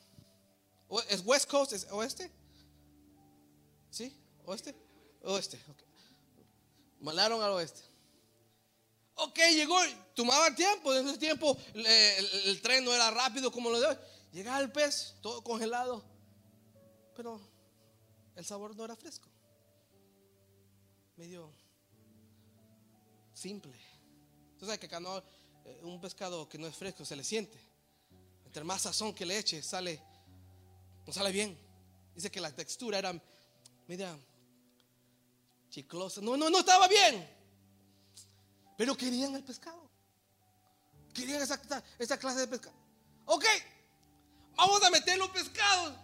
¿Es 1.08 1.22
West 1.24 1.48
Coast? 1.48 1.72
¿Es 1.72 1.86
oeste? 1.90 2.30
¿Sí? 3.90 4.16
¿Oeste? 4.44 4.74
Oeste. 5.22 5.60
ok. 5.68 5.82
Al 7.08 7.32
oeste. 7.52 7.82
Ok, 9.14 9.38
llegó, 9.52 9.76
tomaba 10.14 10.54
tiempo. 10.54 10.94
En 10.94 11.06
ese 11.06 11.18
tiempo 11.18 11.56
el, 11.74 12.60
tren 12.62 12.84
no 12.84 12.94
era 12.94 13.10
rápido 13.10 13.52
como 13.52 13.70
lo 13.70 13.80
de 13.80 13.86
hoy. 13.86 13.96
Llegaba 14.32 14.60
el 14.60 14.72
pez, 14.72 15.14
todo 15.20 15.42
congelado. 15.42 16.02
Pero 17.14 17.40
el 18.36 18.44
sabor 18.44 18.74
no 18.74 18.84
era 18.84 18.96
fresco. 18.96 19.28
Medio 21.16 21.52
simple. 23.34 23.78
Sabes 24.58 24.78
que 24.78 24.86
acá 24.86 25.00
no, 25.00 25.18
eh, 25.64 25.80
un 25.82 26.00
pescado 26.00 26.48
que 26.48 26.58
no 26.58 26.66
es 26.66 26.76
fresco 26.76 27.04
se 27.04 27.16
le 27.16 27.24
siente. 27.24 27.58
Entre 28.44 28.64
más 28.64 28.82
sazón 28.82 29.14
que 29.14 29.24
le 29.26 29.38
eche, 29.38 29.62
sale, 29.62 30.02
no 31.06 31.12
sale 31.12 31.32
bien. 31.32 31.58
Dice 32.14 32.30
que 32.30 32.40
la 32.40 32.54
textura 32.54 32.98
era 32.98 33.14
media 33.86 34.16
chiclosa. 35.70 36.20
No, 36.20 36.36
no, 36.36 36.50
no 36.50 36.58
estaba 36.58 36.88
bien. 36.88 37.28
Pero 38.76 38.96
querían 38.96 39.34
el 39.34 39.44
pescado. 39.44 39.90
Querían 41.14 41.42
esa, 41.42 41.58
clase 42.18 42.40
de 42.40 42.46
pescado. 42.46 42.74
Ok, 43.26 43.44
vamos 44.56 44.82
a 44.82 44.90
meter 44.90 45.18
los 45.18 45.28
pescados 45.30 45.94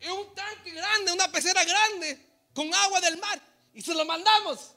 en 0.00 0.12
un 0.12 0.34
tanque 0.34 0.70
grande, 0.70 1.12
una 1.12 1.30
pecera 1.30 1.64
grande, 1.64 2.24
con 2.54 2.72
agua 2.72 3.00
del 3.00 3.18
mar. 3.18 3.40
Y 3.74 3.82
se 3.82 3.94
lo 3.94 4.04
mandamos. 4.04 4.72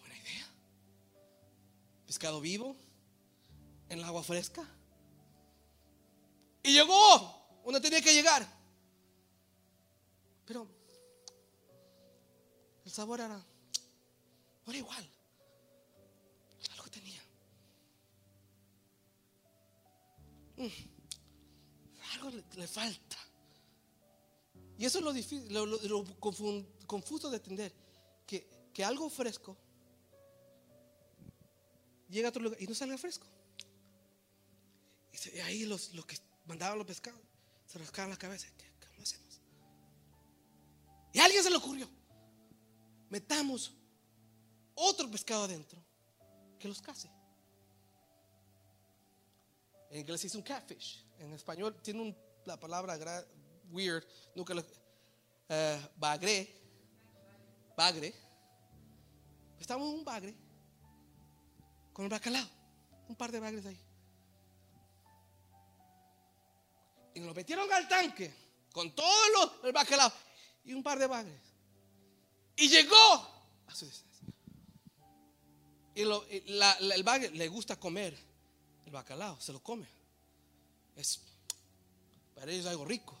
Buena 0.00 0.16
idea. 0.16 0.46
Pescado 2.06 2.40
vivo, 2.40 2.76
en 3.88 3.98
el 3.98 4.04
agua 4.04 4.22
fresca. 4.22 4.64
Y 6.64 6.72
llegó 6.72 7.60
donde 7.62 7.80
tenía 7.80 8.00
que 8.00 8.12
llegar. 8.12 8.44
Pero 10.46 10.66
el 12.84 12.90
sabor 12.90 13.20
era, 13.20 13.44
era 14.66 14.78
igual. 14.78 15.10
Algo 16.72 16.88
tenía. 16.88 17.22
Mm, 20.56 20.68
algo 22.14 22.30
le, 22.56 22.66
falta. 22.66 23.18
Y 24.78 24.86
eso 24.86 24.98
es 24.98 25.04
lo 25.04 25.12
difícil, 25.12 25.52
lo, 25.52 26.04
confuso 26.86 27.28
de 27.28 27.36
entender. 27.36 27.74
Que, 28.26 28.48
que 28.72 28.82
algo 28.82 29.10
fresco 29.10 29.54
llega 32.08 32.28
a 32.28 32.30
otro 32.30 32.42
lugar 32.42 32.62
y 32.62 32.66
no 32.66 32.74
salga 32.74 32.96
fresco. 32.96 33.26
Y 35.12 35.38
ahí 35.40 35.64
los, 35.64 35.92
los 35.94 36.06
que 36.06 36.16
mandaban 36.46 36.78
los 36.78 36.86
pescados 36.86 37.20
se 37.66 37.78
rascaban 37.78 38.10
la 38.10 38.16
cabeza. 38.16 38.46
¿Qué, 38.58 38.70
¿Cómo 38.88 39.02
hacemos? 39.02 39.40
Y 41.12 41.18
a 41.18 41.24
alguien 41.24 41.42
se 41.42 41.50
le 41.50 41.56
ocurrió. 41.56 41.88
Metamos 43.08 43.72
otro 44.74 45.10
pescado 45.10 45.44
adentro 45.44 45.82
que 46.58 46.68
los 46.68 46.80
case. 46.82 47.10
En 49.90 50.00
inglés 50.00 50.22
dice 50.22 50.36
un 50.36 50.42
catfish. 50.42 51.06
En 51.18 51.32
español 51.32 51.80
tiene 51.82 52.00
un- 52.02 52.16
la 52.44 52.58
palabra 52.58 53.24
weird. 53.70 54.04
Nunca 54.34 54.54
lo. 54.54 54.64
eh, 55.48 55.88
bagre. 55.96 56.60
Bagre. 57.76 58.14
Estamos 59.58 59.88
en 59.88 59.98
un 59.98 60.04
bagre 60.04 60.34
con 61.92 62.04
el 62.04 62.10
bacalao. 62.10 62.48
Un 63.08 63.16
par 63.16 63.30
de 63.30 63.40
bagres 63.40 63.64
ahí. 63.66 63.78
Y 67.14 67.20
lo 67.20 67.32
metieron 67.34 67.70
al 67.72 67.88
tanque 67.88 68.32
con 68.72 68.94
todo 68.94 69.28
lo, 69.30 69.64
el 69.66 69.72
bacalao 69.72 70.12
y 70.64 70.72
un 70.74 70.82
par 70.82 70.98
de 70.98 71.06
bagres. 71.06 71.40
Y 72.56 72.68
llegó 72.68 72.96
a 73.66 73.74
su 73.74 73.86
distancia. 73.86 74.28
Y, 75.94 76.02
lo- 76.04 76.24
el 76.26 77.02
bagre 77.04 77.30
le 77.30 77.48
gusta 77.48 77.76
comer 77.78 78.16
el 78.84 78.90
bacalao, 78.92 79.40
se 79.40 79.52
lo 79.52 79.62
come. 79.62 79.86
Es 80.96 81.20
para 82.34 82.50
ellos 82.50 82.66
algo 82.66 82.84
rico. 82.84 83.16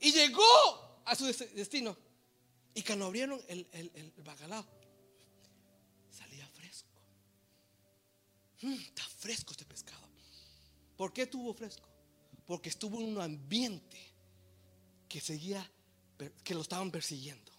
Y 0.00 0.12
llegó 0.12 1.02
a 1.04 1.14
su 1.14 1.26
des- 1.26 1.54
destino. 1.54 1.96
Y 2.74 2.82
cuando 2.82 3.06
abrieron 3.06 3.42
el, 3.48 3.66
el- 3.72 3.90
el- 3.94 4.22
bacalao, 4.22 4.64
salía 6.10 6.46
fresco. 6.48 6.88
Mm, 8.62 8.72
está 8.74 9.02
fresco 9.04 9.52
este 9.52 9.64
pescado. 9.64 10.06
¿Por 10.96 11.12
qué 11.12 11.22
estuvo 11.22 11.52
fresco? 11.54 11.87
Porque 12.48 12.70
estuvo 12.70 12.98
en 12.98 13.08
un 13.08 13.20
ambiente 13.20 14.00
que 15.06 15.20
seguía, 15.20 15.70
que 16.42 16.54
lo 16.54 16.62
estaban 16.62 16.90
persiguiendo. 16.90 17.52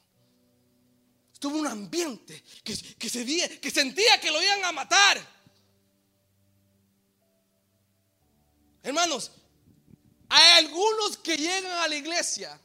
Tuvo 1.39 1.59
un 1.59 1.67
ambiente 1.67 2.43
que, 2.63 2.75
que, 2.97 3.07
se, 3.07 3.59
que 3.61 3.69
sentía 3.69 4.19
que 4.19 4.31
lo 4.31 4.41
iban 4.41 4.65
a 4.65 4.71
matar. 4.71 5.19
Hermanos, 8.81 9.31
hay 10.27 10.65
algunos 10.65 11.17
que 11.17 11.37
llegan 11.37 11.71
a 11.71 11.87
la 11.87 11.95
iglesia 11.95 12.59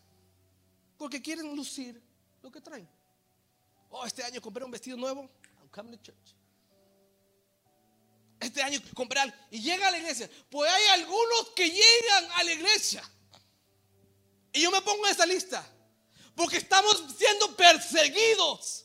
porque 0.97 1.21
quieren 1.21 1.55
lucir 1.55 2.01
lo 2.43 2.51
que 2.51 2.63
traen. 2.63 2.89
Oh, 3.91 4.07
este 4.07 4.25
año 4.25 4.41
compré 4.41 4.65
un 4.65 4.71
vestido 4.71 4.97
nuevo. 4.97 5.31
I'm 5.61 5.69
coming 5.71 5.93
to 5.93 6.03
church. 6.03 6.34
Este 8.45 8.63
año 8.63 8.79
compré 8.93 9.21
algo 9.21 9.35
y 9.51 9.63
llega 9.63 9.89
a 9.89 9.91
la 9.91 9.99
iglesia. 9.99 10.31
Pues 10.51 10.71
hay 10.71 10.87
algunos 11.01 11.49
que 11.57 11.71
llegan 11.71 12.31
a 12.33 12.43
la 12.45 12.53
iglesia. 12.53 13.03
Y 14.53 14.61
yo 14.61 14.71
me 14.71 14.83
pongo 14.83 15.07
en 15.07 15.13
esa 15.13 15.25
lista. 15.25 15.67
Porque 16.37 16.59
estamos 16.59 17.05
siendo 17.17 17.57
perseguidos. 17.57 18.85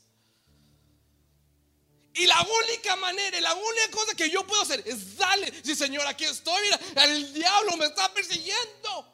Y 2.13 2.25
la 2.25 2.42
única 2.42 2.96
manera, 2.96 3.38
y 3.38 3.42
la 3.42 3.54
única 3.54 3.92
cosa 3.92 4.16
que 4.16 4.30
yo 4.30 4.48
puedo 4.48 4.62
hacer 4.62 4.82
es 4.86 5.18
darle, 5.18 5.54
sí 5.63 5.75
Señor, 5.75 6.06
aquí 6.08 6.25
estoy, 6.25 6.62
mira, 6.63 7.06
el 7.06 7.34
diablo 7.34 7.78
me 7.78 7.86
está 7.86 8.13
persiguiendo. 8.13 9.13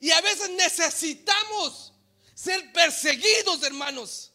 Y 0.00 0.10
a 0.10 0.20
veces 0.22 0.50
necesitamos 0.50 1.92
ser 2.34 2.72
perseguidos, 2.72 3.62
hermanos. 3.62 4.32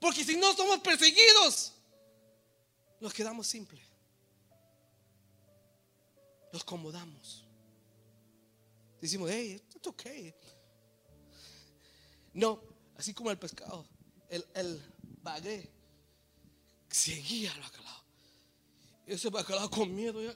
Porque 0.00 0.24
si 0.24 0.36
no 0.36 0.54
somos 0.54 0.80
perseguidos, 0.80 1.72
nos 3.00 3.12
quedamos 3.12 3.46
simples. 3.46 3.84
Nos 6.52 6.62
acomodamos. 6.62 7.44
Decimos, 9.00 9.30
hey, 9.30 9.62
it's 9.74 9.86
okay. 9.86 10.34
No, 12.32 12.60
así 12.96 13.14
como 13.14 13.30
el 13.30 13.38
pescado, 13.38 13.86
el, 14.28 14.44
el 14.54 14.82
bagué 15.22 15.70
seguía 16.88 17.52
al 17.52 17.60
bacalao. 17.60 18.04
Ese 19.06 19.30
bacalao 19.30 19.70
con 19.70 19.94
miedo 19.94 20.22
ya 20.22 20.34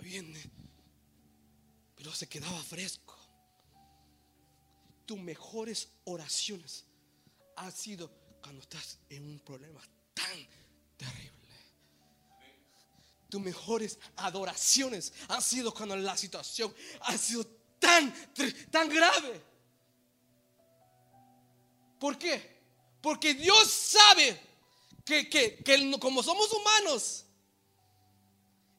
viene, 0.00 0.40
pero 1.96 2.12
se 2.12 2.28
quedaba 2.28 2.62
fresco. 2.62 3.16
Tus 5.04 5.18
mejores 5.18 5.88
oraciones 6.04 6.84
han 7.56 7.72
sido 7.72 8.10
cuando 8.42 8.62
estás 8.62 8.98
en 9.08 9.24
un 9.24 9.40
problema 9.40 9.80
tan 10.14 10.46
terrible. 10.96 11.32
Tus 13.28 13.40
mejores 13.40 13.98
adoraciones 14.16 15.12
han 15.28 15.42
sido 15.42 15.72
cuando 15.74 15.96
la 15.96 16.16
situación 16.16 16.74
ha 17.02 17.16
sido 17.18 17.46
tan, 17.78 18.14
tan 18.70 18.88
grave. 18.88 19.42
¿Por 21.98 22.18
qué? 22.18 22.56
Porque 23.00 23.34
Dios 23.34 23.70
sabe 23.70 24.40
que, 25.04 25.28
que, 25.28 25.62
que 25.62 25.98
como 25.98 26.22
somos 26.22 26.52
humanos, 26.52 27.24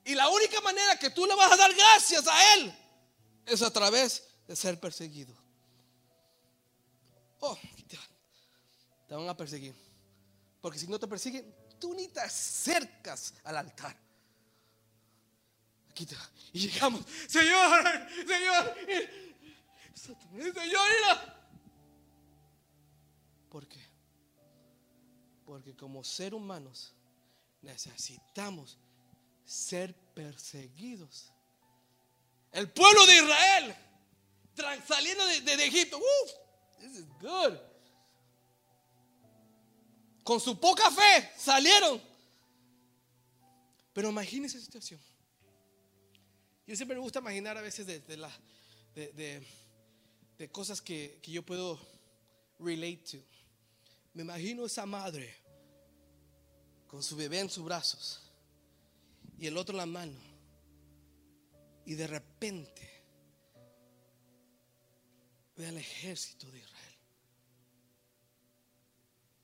y 0.08 0.16
la 0.16 0.30
única 0.30 0.62
manera 0.62 0.98
que 0.98 1.10
tú 1.10 1.26
le 1.26 1.36
vas 1.36 1.52
a 1.52 1.58
dar 1.58 1.74
gracias 1.74 2.26
a 2.28 2.54
Él 2.54 2.74
es 3.46 3.62
a 3.62 3.72
través 3.72 4.24
de 4.48 4.56
ser 4.56 4.80
perseguido. 4.80 5.36
Oh, 7.40 7.58
te 9.08 9.16
van 9.16 9.28
a 9.28 9.36
perseguir. 9.36 9.76
Porque 10.62 10.80
si 10.80 10.88
no 10.88 11.00
te 11.00 11.08
persiguen, 11.08 11.54
tú 11.80 11.94
ni 11.94 12.08
te 12.08 12.20
acercas 12.20 13.34
al 13.44 13.58
altar. 13.58 13.96
Aquí 15.90 16.06
te, 16.06 16.16
y 16.54 16.68
llegamos, 16.68 17.02
Señor, 17.28 17.84
Señor, 18.28 18.76
Señor, 19.94 20.34
mira. 20.34 21.34
¿Por 23.50 23.68
qué? 23.68 23.84
Porque 25.46 25.76
como 25.76 26.04
ser 26.04 26.34
humanos 26.34 26.94
necesitamos 27.62 28.78
ser 29.46 29.96
perseguidos. 30.14 31.32
El 32.52 32.70
pueblo 32.72 33.06
de 33.06 33.16
Israel 33.16 33.76
saliendo 34.88 35.26
de, 35.26 35.42
de, 35.42 35.66
Egipto, 35.66 35.98
uff, 35.98 36.32
this 36.80 36.98
is 36.98 37.06
good 37.20 37.58
con 40.28 40.42
su 40.42 40.60
poca 40.60 40.92
fe 40.92 41.32
salieron. 41.38 42.02
Pero 43.94 44.10
imagínense 44.10 44.58
esa 44.58 44.66
situación. 44.66 45.00
Yo 46.68 46.76
siempre 46.76 46.98
me 46.98 47.02
gusta 47.02 47.20
imaginar 47.20 47.58
a 47.58 47.62
veces 47.62 47.88
de, 47.88 49.48
cosas 50.52 50.82
que, 50.82 51.18
que, 51.24 51.32
yo 51.32 51.44
puedo 51.44 51.80
relate 52.60 53.04
to. 53.10 53.18
Me 54.14 54.24
imagino 54.24 54.66
esa 54.66 54.86
madre 54.86 55.34
con 56.88 57.02
su 57.02 57.16
bebé 57.16 57.40
en 57.40 57.50
sus 57.50 57.64
brazos 57.64 58.30
y 59.40 59.48
el 59.48 59.56
otro 59.56 59.76
en 59.76 59.78
la 59.78 59.86
mano. 59.86 60.20
Y 61.86 61.94
de 61.94 62.06
repente 62.06 63.02
ve 65.56 65.68
al 65.68 65.78
ejército 65.78 66.52
de 66.52 66.60
Israel. 66.60 66.77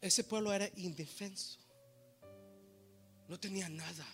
Ese 0.03 0.25
pueblo 0.25 0.51
era 0.51 0.69
indefenso. 0.75 1.57
No 3.29 3.39
tenía 3.39 3.69
nada. 3.69 4.05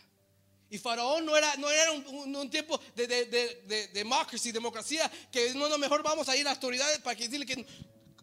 Y 0.69 0.77
Faraón 0.77 1.25
no 1.25 1.35
era, 1.35 1.55
no 1.55 1.67
era 1.67 1.91
un, 1.91 2.49
tiempo 2.51 2.79
de, 2.95 3.07
de, 3.07 3.25
de, 3.25 3.87
democracy, 3.87 4.51
democracia, 4.51 5.11
que 5.31 5.51
no, 5.55 5.67
no, 5.67 5.79
mejor 5.79 6.03
vamos 6.03 6.29
a 6.29 6.35
ir 6.35 6.41
a 6.41 6.51
las 6.51 6.57
autoridades 6.57 6.99
para 6.99 7.15
que 7.15 7.23
decirle 7.23 7.43
que 7.43 7.65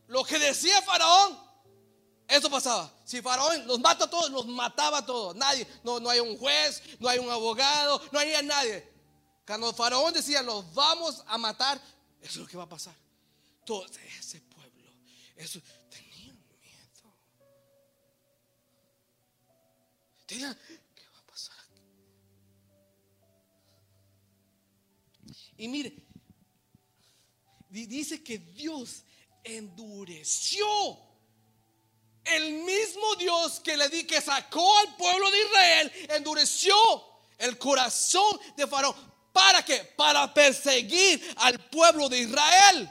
lo 0.07 0.23
que 0.23 0.39
decía 0.39 0.81
Faraón, 0.83 1.41
eso 2.29 2.49
pasaba. 2.49 2.89
Si 3.05 3.21
Faraón 3.21 3.67
los 3.67 3.81
mata 3.81 4.05
a 4.05 4.11
todos, 4.11 4.31
los 4.31 4.47
mataba 4.47 4.99
a 4.99 5.05
todos. 5.05 5.35
Nadie, 5.35 5.67
no, 5.83 5.99
no 5.99 6.09
hay 6.09 6.21
un 6.21 6.39
juez, 6.39 6.81
no 7.01 7.09
hay 7.09 7.19
un 7.19 7.29
abogado, 7.29 8.01
no 8.13 8.21
hay 8.21 8.31
nadie. 8.45 8.89
Cuando 9.45 9.73
Faraón 9.73 10.15
decía, 10.15 10.41
los 10.41 10.73
vamos 10.73 11.25
a 11.27 11.37
matar, 11.37 11.81
eso 12.21 12.31
es 12.31 12.37
lo 12.37 12.47
que 12.47 12.57
va 12.57 12.63
a 12.63 12.69
pasar. 12.69 12.95
Todo 13.65 13.85
ese 13.87 14.41
pueblo, 14.43 14.89
eso, 15.35 15.61
¿qué 20.27 20.41
va 20.41 21.19
a 21.19 21.27
pasar 21.27 21.57
aquí? 21.59 21.83
Y 25.57 25.69
mire, 25.69 25.95
dice 27.71 28.23
que 28.23 28.39
Dios 28.39 29.05
endureció. 29.45 30.67
El 32.25 32.55
mismo 32.65 33.15
Dios 33.17 33.61
que 33.61 33.77
le 33.77 33.89
di 33.89 34.05
que 34.05 34.21
sacó 34.21 34.79
al 34.79 34.97
pueblo 34.97 35.31
de 35.31 35.39
Israel, 35.45 35.93
endureció 36.11 36.75
el 37.39 37.57
corazón 37.57 38.41
de 38.57 38.67
Faraón. 38.67 38.97
¿Para 39.33 39.65
qué? 39.65 39.93
Para 39.97 40.33
perseguir 40.35 41.23
al 41.37 41.71
pueblo 41.71 42.09
de 42.09 42.19
Israel. 42.19 42.91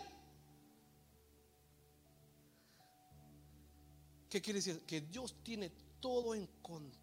¿Qué 4.30 4.42
quiere 4.42 4.60
decir? 4.60 4.86
Que 4.86 5.02
Dios 5.02 5.36
tiene 5.44 5.70
todo 6.00 6.34
en 6.34 6.46
control 6.62 6.95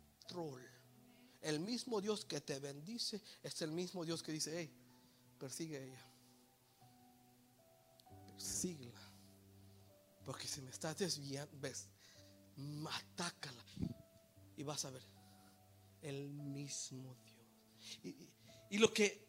el 1.43 1.61
mismo 1.61 2.01
Dios 2.01 2.25
que 2.25 2.41
te 2.41 2.59
bendice 2.61 3.21
es 3.43 3.61
el 3.63 3.73
mismo 3.73 4.05
Dios 4.05 4.23
que 4.23 4.33
dice, 4.33 4.53
hey, 4.57 4.71
persigue 5.39 5.77
a 5.77 5.81
ella. 5.83 6.07
Persíguela. 8.29 9.01
Porque 10.25 10.47
si 10.47 10.61
me 10.63 10.71
estás 10.71 10.97
desviando, 10.99 11.53
ves, 11.61 11.89
matácala. 12.57 13.65
Y 14.57 14.63
vas 14.63 14.85
a 14.85 14.91
ver, 14.91 15.03
el 16.03 16.29
mismo 16.29 17.17
Dios. 17.25 17.99
Y, 18.71 18.79
lo 18.79 18.93
que 18.93 19.27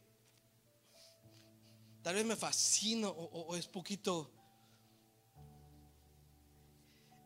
tal 2.04 2.16
vez 2.16 2.26
me 2.26 2.36
fascina 2.36 3.10
o, 3.10 3.56
es 3.56 3.68
poquito 3.68 4.32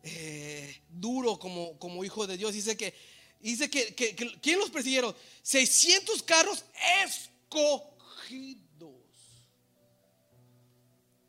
eh, 0.04 0.82
duro 0.90 1.38
como, 1.38 1.78
como 1.78 2.04
hijo 2.06 2.26
de 2.26 2.38
Dios, 2.38 2.54
dice 2.54 2.78
que 2.78 2.94
Dice 3.40 3.70
que, 3.70 3.94
que, 3.96 4.16
¿quién 4.42 4.60
los 4.60 4.70
persiguieron? 4.70 5.16
600 5.44 6.24
carros 6.24 6.66
escogidos. 7.04 8.68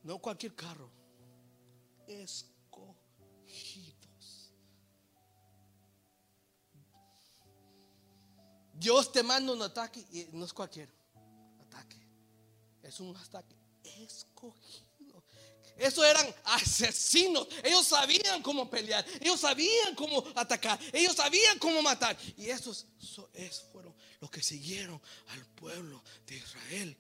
No 0.03 0.19
cualquier 0.19 0.55
carro. 0.55 0.91
Escogidos. 2.07 2.59
Dios 8.73 9.13
te 9.13 9.23
manda 9.23 9.53
un 9.53 9.63
ataque 9.63 10.07
y 10.11 10.29
no 10.33 10.45
es 10.45 10.53
cualquier 10.53 10.89
ataque. 11.61 11.97
Es 12.83 13.01
un 13.01 13.15
ataque 13.17 13.57
escogido. 13.83 14.88
Esos 15.79 16.05
eran 16.05 16.27
asesinos. 16.45 17.47
Ellos 17.63 17.87
sabían 17.87 18.43
cómo 18.43 18.69
pelear. 18.69 19.05
Ellos 19.21 19.41
sabían 19.41 19.95
cómo 19.95 20.25
atacar. 20.35 20.79
Ellos 20.93 21.15
sabían 21.15 21.59
cómo 21.59 21.81
matar. 21.83 22.17
Y 22.37 22.51
esos, 22.51 22.87
fueron 23.73 23.95
los 24.21 24.31
que 24.31 24.43
siguieron 24.43 25.01
al 25.29 25.47
pueblo 25.55 26.03
de 26.27 26.37
Israel. 26.37 26.97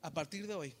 A 0.00 0.10
partir 0.10 0.46
de 0.46 0.54
hoy, 0.54 0.74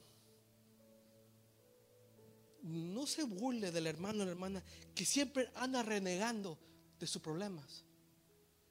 no 2.62 3.06
se 3.06 3.24
burle 3.24 3.70
del 3.70 3.86
hermano 3.86 4.22
o 4.22 4.24
la 4.24 4.32
hermana 4.32 4.64
que 4.94 5.04
siempre 5.04 5.50
anda 5.54 5.82
renegando 5.82 6.58
de 6.98 7.06
sus 7.06 7.20
problemas. 7.20 7.84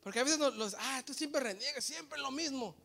Porque 0.02 0.20
a 0.20 0.24
veces 0.24 0.40
los, 0.40 0.76
ah, 0.80 1.04
tú 1.06 1.14
siempre 1.14 1.42
reniegas, 1.42 1.84
siempre 1.84 2.20
lo 2.20 2.32
mismo. 2.32 2.76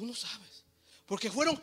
Tú 0.00 0.06
no 0.06 0.14
sabes. 0.14 0.64
Porque 1.04 1.30
fueron 1.30 1.60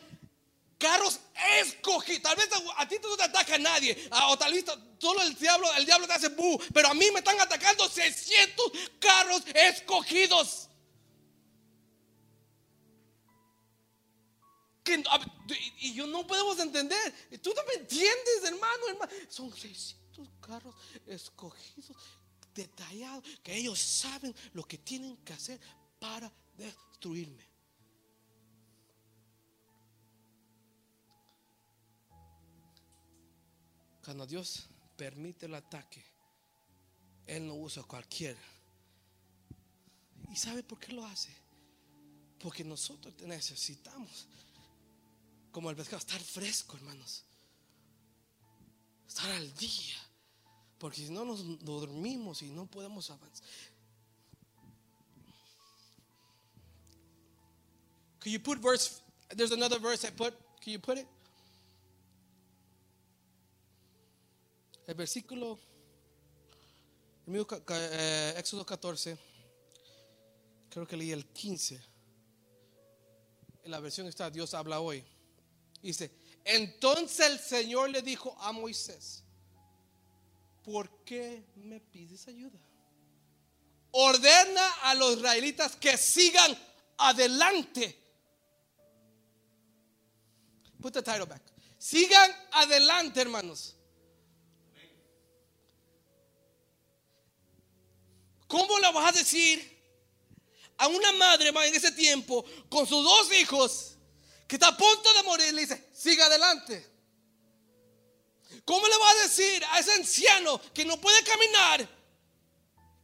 carros 0.78 1.18
escogidos. 1.58 2.22
Tal 2.22 2.36
vez 2.36 2.48
a, 2.76 2.86
ti 2.86 2.94
no 3.02 3.16
te 3.16 3.24
ataca 3.24 3.58
nadie. 3.58 4.08
Ah, 4.12 4.30
o 4.30 4.38
tal 4.38 4.52
vez 4.52 4.64
solo 4.96 5.20
el 5.22 5.34
diablo, 5.34 5.68
el 5.74 5.84
diablo 5.84 6.06
te 6.06 6.12
hace 6.12 6.28
bu. 6.28 6.56
Pero 6.72 6.86
a 6.86 6.94
mí 6.94 7.10
me 7.12 7.18
están 7.18 7.40
atacando 7.40 7.88
600 7.88 8.70
carros 9.00 9.42
escogidos. 9.52 10.68
y 15.80 15.94
yo 15.94 16.06
no 16.06 16.24
podemos 16.24 16.60
entender. 16.60 17.12
Tú 17.42 17.52
no 17.56 17.64
me 17.64 17.82
entiendes, 17.82 18.44
hermano, 18.44 18.86
hermano. 18.86 19.12
Son 19.28 19.52
600 19.52 20.28
carros 20.40 20.76
escogidos, 21.08 21.96
detallados, 22.54 23.24
que 23.42 23.56
ellos 23.56 23.80
saben 23.80 24.32
lo 24.52 24.62
que 24.62 24.78
tienen 24.78 25.16
que 25.24 25.32
hacer 25.32 25.58
para 25.98 26.32
destruirme. 26.56 27.47
Cuando 34.08 34.26
Dios 34.26 34.64
permite 34.96 35.44
el 35.44 35.54
ataque, 35.54 36.02
Él 37.26 37.46
no 37.46 37.56
usa 37.56 37.82
cualquiera. 37.82 38.40
¿Y 40.30 40.34
sabe 40.34 40.62
por 40.62 40.80
qué 40.80 40.94
lo 40.94 41.04
hace? 41.04 41.28
Porque 42.38 42.64
nosotros 42.64 43.12
necesitamos 43.20 44.26
como 45.52 45.68
el 45.68 45.76
pescado, 45.76 45.98
estar 45.98 46.22
fresco, 46.22 46.78
hermanos. 46.78 47.22
Estar 49.06 49.30
al 49.30 49.54
día. 49.56 49.98
Porque 50.78 51.04
si 51.04 51.10
no 51.10 51.26
nos 51.26 51.62
dormimos 51.62 52.40
y 52.40 52.48
no 52.48 52.64
podemos 52.64 53.10
avanzar. 53.10 53.46
Can 58.20 58.32
you 58.32 58.40
put 58.40 58.58
verse? 58.58 59.02
There's 59.36 59.52
another 59.52 59.78
verse 59.78 60.02
I 60.08 60.12
put. 60.12 60.32
Can 60.62 60.72
you 60.72 60.78
put 60.78 60.96
it? 60.96 61.06
El 64.88 64.94
versículo, 64.94 65.58
eh, 67.26 68.34
Éxodo 68.38 68.64
14, 68.64 69.18
creo 70.70 70.86
que 70.86 70.96
leí 70.96 71.12
el 71.12 71.26
15. 71.26 71.78
En 73.64 73.70
la 73.70 73.80
versión 73.80 74.06
está 74.06 74.30
Dios 74.30 74.54
habla 74.54 74.80
hoy. 74.80 75.04
Dice, 75.82 76.10
entonces 76.42 77.20
el 77.26 77.38
Señor 77.38 77.90
le 77.90 78.00
dijo 78.00 78.34
a 78.40 78.50
Moisés, 78.52 79.24
¿por 80.64 81.04
qué 81.04 81.44
me 81.56 81.80
pides 81.80 82.26
ayuda? 82.26 82.58
Ordena 83.90 84.70
a 84.84 84.94
los 84.94 85.18
israelitas 85.18 85.76
que 85.76 85.98
sigan 85.98 86.56
adelante. 86.96 87.94
Put 90.80 90.94
the 90.94 91.02
title 91.02 91.26
back. 91.26 91.42
Sigan 91.76 92.30
adelante, 92.52 93.20
hermanos. 93.20 93.74
¿Cómo 98.48 98.78
le 98.80 98.90
vas 98.92 99.14
a 99.14 99.18
decir 99.18 99.78
a 100.78 100.88
una 100.88 101.12
madre 101.12 101.50
en 101.50 101.74
ese 101.74 101.92
tiempo 101.92 102.44
con 102.68 102.86
sus 102.86 103.04
dos 103.04 103.32
hijos? 103.34 103.98
que 104.48 104.56
está 104.56 104.68
a 104.68 104.76
punto 104.76 105.12
de 105.12 105.22
morir, 105.24 105.52
le 105.52 105.60
dice, 105.60 105.90
siga 105.94 106.24
adelante. 106.24 106.84
¿Cómo 108.64 108.88
le 108.88 108.96
va 108.96 109.10
a 109.10 109.14
decir 109.16 109.62
a 109.66 109.78
ese 109.78 109.92
anciano 109.92 110.58
que 110.72 110.86
no 110.86 110.98
puede 110.98 111.22
caminar 111.22 111.86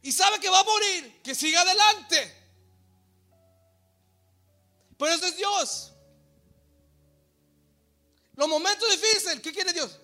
y 0.01 0.11
sabe 0.11 0.39
que 0.39 0.49
va 0.49 0.59
a 0.59 0.63
morir, 0.63 1.21
que 1.23 1.35
siga 1.35 1.61
adelante? 1.61 2.33
Pero 4.97 5.13
eso 5.13 5.27
es 5.27 5.37
Dios. 5.37 5.91
Los 8.33 8.49
momentos 8.49 8.89
difíciles, 8.89 9.39
¿qué 9.41 9.53
quiere 9.53 9.71
Dios? 9.71 9.99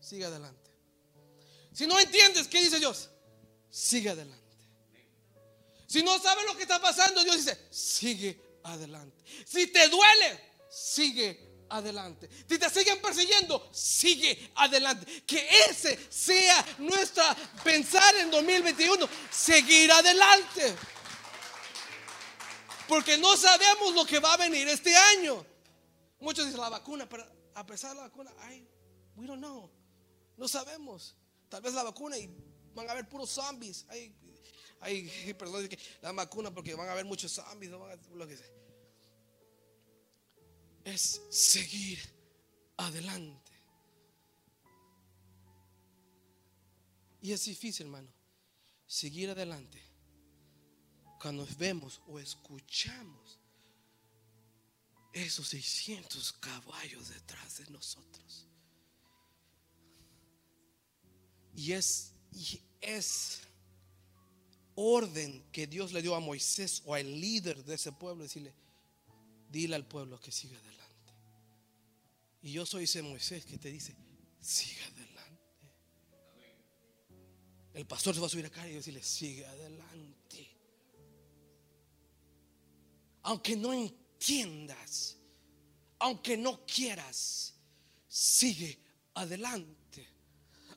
Siga 0.00 0.28
adelante. 0.28 0.70
Si 1.72 1.88
no 1.88 1.98
entiendes, 1.98 2.46
¿qué 2.46 2.62
dice 2.62 2.78
Dios? 2.78 3.10
Sigue 3.68 4.10
adelante. 4.10 4.37
Si 5.88 6.02
no 6.02 6.18
sabes 6.20 6.44
lo 6.44 6.54
que 6.54 6.64
está 6.64 6.78
pasando, 6.78 7.24
Dios 7.24 7.38
dice, 7.38 7.58
sigue 7.70 8.58
adelante. 8.62 9.24
Si 9.46 9.68
te 9.68 9.88
duele, 9.88 10.38
sigue 10.70 11.64
adelante. 11.70 12.28
Si 12.46 12.58
te 12.58 12.68
siguen 12.68 13.00
persiguiendo, 13.00 13.70
sigue 13.72 14.52
adelante. 14.56 15.22
Que 15.26 15.48
ese 15.70 15.98
sea 16.10 16.76
nuestra 16.78 17.34
pensar 17.64 18.14
en 18.16 18.30
2021, 18.30 19.08
seguir 19.30 19.90
adelante. 19.90 20.76
Porque 22.86 23.16
no 23.16 23.34
sabemos 23.38 23.94
lo 23.94 24.04
que 24.04 24.18
va 24.18 24.34
a 24.34 24.36
venir 24.36 24.68
este 24.68 24.94
año. 24.94 25.44
Muchos 26.20 26.44
dicen 26.44 26.60
la 26.60 26.68
vacuna, 26.68 27.08
pero 27.08 27.24
a 27.54 27.64
pesar 27.64 27.92
de 27.92 27.96
la 27.96 28.02
vacuna, 28.02 28.30
ay, 28.40 28.68
we 29.16 29.26
don't 29.26 29.40
know. 29.40 29.70
No 30.36 30.46
sabemos. 30.48 31.16
Tal 31.48 31.62
vez 31.62 31.72
la 31.72 31.82
vacuna 31.82 32.18
y 32.18 32.28
van 32.74 32.86
a 32.90 32.92
haber 32.92 33.08
puros 33.08 33.30
zombies. 33.30 33.86
Ay 34.80 35.34
perdón, 35.38 35.68
la 36.02 36.12
vacuna 36.12 36.52
porque 36.52 36.74
van 36.74 36.88
a 36.88 36.92
haber 36.92 37.04
muchos 37.04 37.32
zombies. 37.32 37.70
lo 37.70 38.26
que 38.26 38.36
sea 38.36 38.58
es 40.92 41.20
seguir 41.30 41.98
adelante. 42.76 43.52
Y 47.20 47.32
es 47.32 47.44
difícil, 47.44 47.86
hermano, 47.86 48.08
seguir 48.86 49.30
adelante 49.30 49.82
cuando 51.20 51.46
vemos 51.58 52.00
o 52.06 52.18
escuchamos 52.18 53.38
esos 55.12 55.48
600 55.48 56.32
caballos 56.34 57.08
detrás 57.08 57.58
de 57.58 57.70
nosotros. 57.70 58.46
Y 61.54 61.72
es, 61.72 62.12
y 62.32 62.62
es 62.80 63.40
orden 64.80 65.44
que 65.50 65.66
Dios 65.66 65.92
le 65.92 66.00
dio 66.02 66.14
a 66.14 66.20
Moisés 66.20 66.82
o 66.86 66.94
al 66.94 67.20
líder 67.20 67.64
de 67.64 67.74
ese 67.74 67.90
pueblo, 67.90 68.22
decirle, 68.22 68.54
dile 69.50 69.74
al 69.74 69.84
pueblo 69.84 70.20
que 70.20 70.30
siga 70.30 70.56
adelante. 70.56 71.12
Y 72.42 72.52
yo 72.52 72.64
soy 72.64 72.84
ese 72.84 73.02
Moisés 73.02 73.44
que 73.44 73.58
te 73.58 73.72
dice, 73.72 73.96
sigue 74.40 74.80
adelante. 74.84 75.42
El 77.74 77.86
pastor 77.86 78.14
se 78.14 78.20
va 78.20 78.28
a 78.28 78.30
subir 78.30 78.46
acá 78.46 78.68
y 78.68 78.74
decirle, 78.74 79.02
sigue 79.02 79.44
adelante. 79.46 80.48
Aunque 83.22 83.56
no 83.56 83.72
entiendas, 83.72 85.16
aunque 85.98 86.36
no 86.36 86.64
quieras, 86.64 87.54
sigue 88.06 88.78
adelante. 89.14 89.87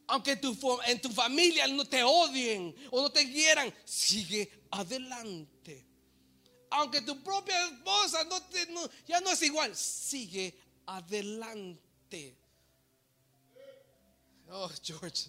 Aunque 0.08 0.36
tu, 0.36 0.56
en 0.86 1.00
tu 1.00 1.10
familia 1.10 1.68
no 1.68 1.86
te 1.86 2.04
odien 2.04 2.76
o 2.92 3.02
no 3.02 3.10
te 3.10 3.24
quieran, 3.32 3.74
sigue 3.86 4.50
adelante. 4.72 5.86
Aunque 6.70 7.02
tu 7.02 7.22
propia 7.24 7.66
esposa 7.66 8.24
no 8.26 8.42
te, 8.44 8.68
ya 9.08 9.20
no 9.22 9.32
es 9.32 9.42
igual, 9.42 9.76
sigue 9.76 10.54
adelante. 10.86 12.36
Oh, 14.50 14.70
George. 14.82 15.28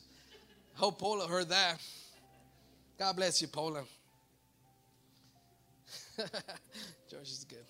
I 0.75 0.79
hope 0.79 0.99
Paula 0.99 1.29
heard 1.29 1.49
that. 1.51 1.81
God 2.99 3.17
bless 3.17 3.41
you, 3.41 3.49
Paula. 3.49 3.85
George 7.09 7.29
is 7.29 7.47
good. 7.49 7.65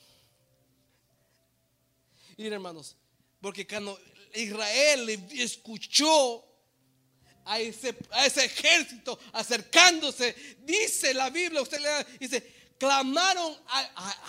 Miren, 2.39 2.55
hermanos, 2.55 2.95
porque 3.41 3.67
cuando 3.67 3.99
Israel 4.35 5.09
escuchó 5.33 6.43
a 7.45 7.59
ese, 7.61 7.97
a 8.11 8.27
ese 8.27 8.45
ejército 8.45 9.19
acercándose, 9.33 10.57
dice 10.65 11.15
la 11.15 11.31
Biblia, 11.31 11.63
usted 11.63 11.81
le 11.81 12.19
dice, 12.19 12.75
clamaron, 12.79 13.57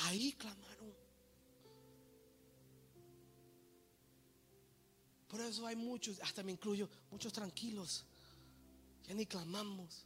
ahí 0.05 0.33
clamaron. 0.33 0.95
Por 5.27 5.41
eso 5.41 5.65
hay 5.65 5.75
muchos, 5.75 6.19
hasta 6.21 6.43
me 6.43 6.51
incluyo, 6.51 6.87
muchos 7.09 7.33
tranquilos. 7.33 8.05
Ya 9.07 9.13
ni 9.15 9.25
clamamos. 9.25 10.05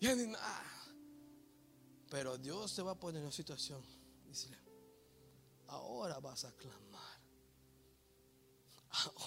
Ya 0.00 0.14
ni 0.14 0.26
nada. 0.26 0.64
Pero 2.10 2.36
Dios 2.38 2.74
te 2.74 2.82
va 2.82 2.92
a 2.92 2.94
poner 2.94 3.20
en 3.20 3.24
una 3.24 3.32
situación. 3.32 3.82
Dice, 4.26 4.48
ahora 5.66 6.18
vas 6.18 6.44
a 6.44 6.52
clamar. 6.52 6.85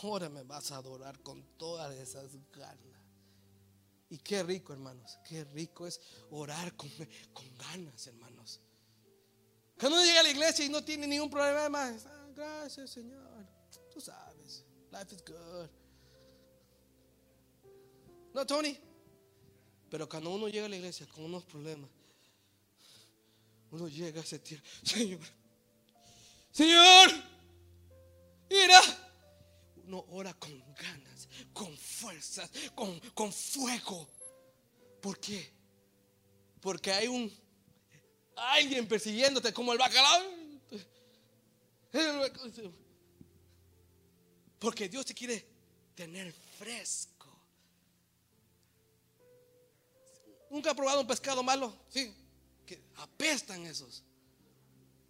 Ahora 0.02 0.30
me 0.30 0.44
vas 0.44 0.72
a 0.72 0.78
adorar 0.78 1.20
con 1.22 1.44
todas 1.58 1.96
esas 1.96 2.32
ganas. 2.52 2.80
Y 4.10 4.18
qué 4.18 4.42
rico, 4.44 4.74
hermanos. 4.74 5.20
Qué 5.28 5.44
rico 5.44 5.86
es 5.86 6.02
orar 6.32 6.76
con, 6.76 6.90
con 7.34 7.58
ganas, 7.58 8.08
hermanos. 8.08 8.60
Cuando 9.80 9.98
uno 9.98 10.06
llega 10.06 10.20
a 10.20 10.24
la 10.24 10.32
iglesia 10.32 10.66
y 10.66 10.70
no 10.70 10.84
tiene 10.84 11.08
ningún 11.08 11.30
problema 11.30 11.70
más 11.70 12.06
gracias 12.40 12.90
Señor. 12.92 13.46
Tú 13.94 14.00
sabes, 14.00 14.64
life 14.92 15.16
is 15.16 15.24
good. 15.26 15.70
No, 18.34 18.46
Tony. 18.46 18.78
Pero 19.90 20.08
cuando 20.08 20.30
uno 20.30 20.48
llega 20.48 20.66
a 20.68 20.70
la 20.70 20.76
iglesia 20.76 21.08
con 21.08 21.26
unos 21.26 21.44
problemas, 21.46 21.90
uno 23.72 23.88
llega 23.88 24.22
a 24.22 24.24
tiempo, 24.24 24.66
Señor, 24.84 25.20
Señor, 26.52 26.86
con 32.76 33.00
con, 33.14 33.34
fuego. 33.34 34.08
¿Por 35.02 35.20
qué? 35.20 35.52
Porque 36.62 36.92
hay 36.92 37.08
un 37.08 37.32
alguien 38.36 38.88
persiguiéndote 38.88 39.54
como 39.54 39.74
el 39.74 39.80
bacalao. 39.80 40.24
Porque 44.60 44.90
Dios 44.90 45.06
te 45.06 45.14
quiere 45.14 45.46
tener 45.96 46.34
fresco. 46.58 47.28
¿Nunca 50.50 50.72
ha 50.72 50.76
probado 50.76 51.02
un 51.02 51.08
pescado 51.08 51.44
malo? 51.44 51.74
Sí, 51.90 52.14
que 52.66 52.82
apestan 52.96 53.66
esos. 53.66 54.04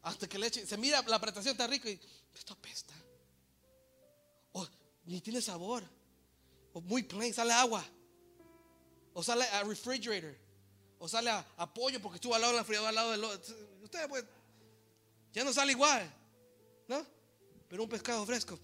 Hasta 0.02 0.28
que 0.28 0.38
le 0.38 0.48
eche, 0.48 0.66
se 0.66 0.78
mira 0.78 1.02
la 1.04 1.20
presentación 1.20 1.54
está 1.54 1.68
rico 1.68 1.90
y 1.90 2.00
esto 2.34 2.54
apesta. 2.54 2.94
O 4.54 4.68
ni 5.06 5.22
tiene 5.22 5.42
sabor. 5.42 5.84
O 6.74 6.82
muy 6.82 7.04
plain, 7.04 7.34
sale 7.34 7.54
agua. 7.54 7.84
O 9.14 9.24
sale 9.24 9.46
a 9.46 9.64
refrigerator. 9.64 10.36
O 11.00 11.08
sale 11.08 11.30
a, 11.30 11.74
pollo 11.74 12.00
porque 12.02 12.16
estuvo 12.16 12.36
al 12.36 12.42
lado 12.42 12.54
de 12.54 12.60
la 12.60 12.64
fría, 12.64 12.88
al 12.88 12.96
lado 12.96 13.12
del 13.12 13.24
Usted 13.84 14.08
pues 14.10 14.26
ya 15.34 15.44
no 15.44 15.54
sale 15.54 15.72
igual. 15.72 16.12
¿No? 16.88 17.06
Pero 17.68 17.84
un 17.84 17.90
pescado 17.90 18.26
fresco. 18.26 18.60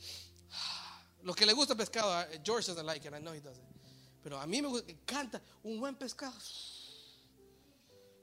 Lo 1.23 1.33
que 1.33 1.45
le 1.45 1.53
gusta 1.53 1.73
el 1.73 1.77
pescado, 1.77 2.21
eh, 2.21 2.41
George 2.43 2.67
doesn't 2.67 2.85
like 2.85 3.07
it, 3.07 3.13
I 3.13 3.19
know 3.19 3.33
he 3.33 3.41
doesn't. 3.41 3.65
Pero 4.21 4.39
a 4.39 4.45
mí 4.45 4.61
me 4.61 4.69
encanta 4.87 5.41
un 5.63 5.79
buen 5.79 5.95
pescado. 5.95 6.35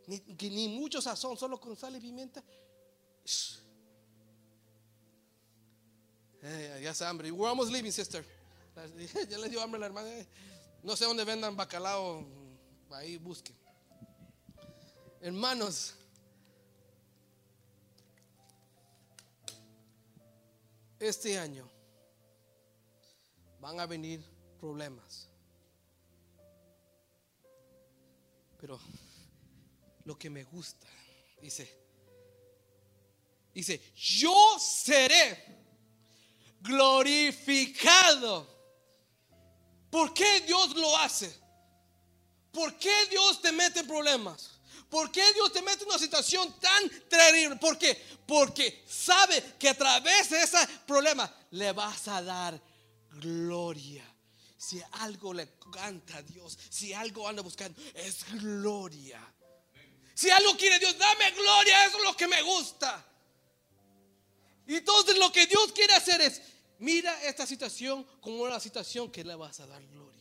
Ni, 0.06 0.20
ni 0.50 0.68
mucho 0.68 1.00
sazón, 1.00 1.36
solo 1.36 1.60
con 1.60 1.76
sal 1.76 1.96
y 1.96 2.00
pimienta. 2.00 2.42
ya 6.80 6.92
se 6.92 7.04
hambre. 7.04 7.30
We're 7.30 7.48
almost 7.48 7.70
leaving, 7.70 7.92
sister. 7.92 8.24
Ya 9.28 9.38
le 9.38 9.48
dio 9.48 9.60
hambre 9.60 9.78
la 9.78 9.86
hermana. 9.86 10.08
No 10.82 10.96
sé 10.96 11.04
dónde 11.04 11.24
vendan 11.24 11.56
bacalao. 11.56 12.26
Ahí 12.90 13.16
busquen. 13.16 13.56
Hermanos, 15.20 15.94
este 20.98 21.38
año 21.38 21.68
van 23.60 23.78
a 23.78 23.86
venir 23.86 24.24
problemas. 24.58 25.28
Pero 28.60 28.78
lo 30.04 30.18
que 30.18 30.30
me 30.30 30.44
gusta, 30.44 30.86
dice, 31.40 31.68
dice, 33.54 33.92
yo 33.94 34.58
seré 34.58 35.64
glorificado. 36.60 38.61
¿Por 39.92 40.14
qué 40.14 40.40
Dios 40.46 40.74
lo 40.74 40.96
hace? 40.96 41.30
¿Por 42.50 42.78
qué 42.78 43.06
Dios 43.10 43.42
te 43.42 43.52
mete 43.52 43.80
en 43.80 43.86
problemas? 43.86 44.52
¿Por 44.88 45.12
qué 45.12 45.34
Dios 45.34 45.52
te 45.52 45.60
mete 45.60 45.82
en 45.82 45.90
una 45.90 45.98
situación 45.98 46.50
tan 46.58 46.88
terrible? 47.10 47.56
¿Por 47.56 47.76
qué? 47.76 48.02
Porque 48.26 48.86
sabe 48.88 49.56
que 49.58 49.68
a 49.68 49.76
través 49.76 50.30
de 50.30 50.42
ese 50.42 50.66
problema 50.86 51.30
le 51.50 51.72
vas 51.72 52.08
a 52.08 52.22
dar 52.22 52.58
gloria. 53.20 54.02
Si 54.56 54.80
algo 54.92 55.34
le 55.34 55.58
canta 55.70 56.16
a 56.16 56.22
Dios, 56.22 56.58
si 56.70 56.94
algo 56.94 57.28
anda 57.28 57.42
buscando, 57.42 57.78
es 57.92 58.24
gloria. 58.40 59.20
Si 60.14 60.30
algo 60.30 60.56
quiere 60.56 60.78
Dios, 60.78 60.96
dame 60.96 61.32
gloria, 61.32 61.84
eso 61.84 61.98
es 61.98 62.04
lo 62.04 62.16
que 62.16 62.28
me 62.28 62.40
gusta. 62.40 63.04
Y 64.66 64.76
entonces 64.76 65.18
lo 65.18 65.30
que 65.30 65.46
Dios 65.46 65.70
quiere 65.72 65.92
hacer 65.92 66.22
es, 66.22 66.40
mira 66.82 67.22
esta 67.22 67.46
situación 67.46 68.04
como 68.20 68.42
una 68.42 68.58
situación 68.58 69.10
que 69.10 69.22
le 69.22 69.34
vas 69.36 69.60
a 69.60 69.66
dar 69.66 69.82
gloria. 69.86 70.20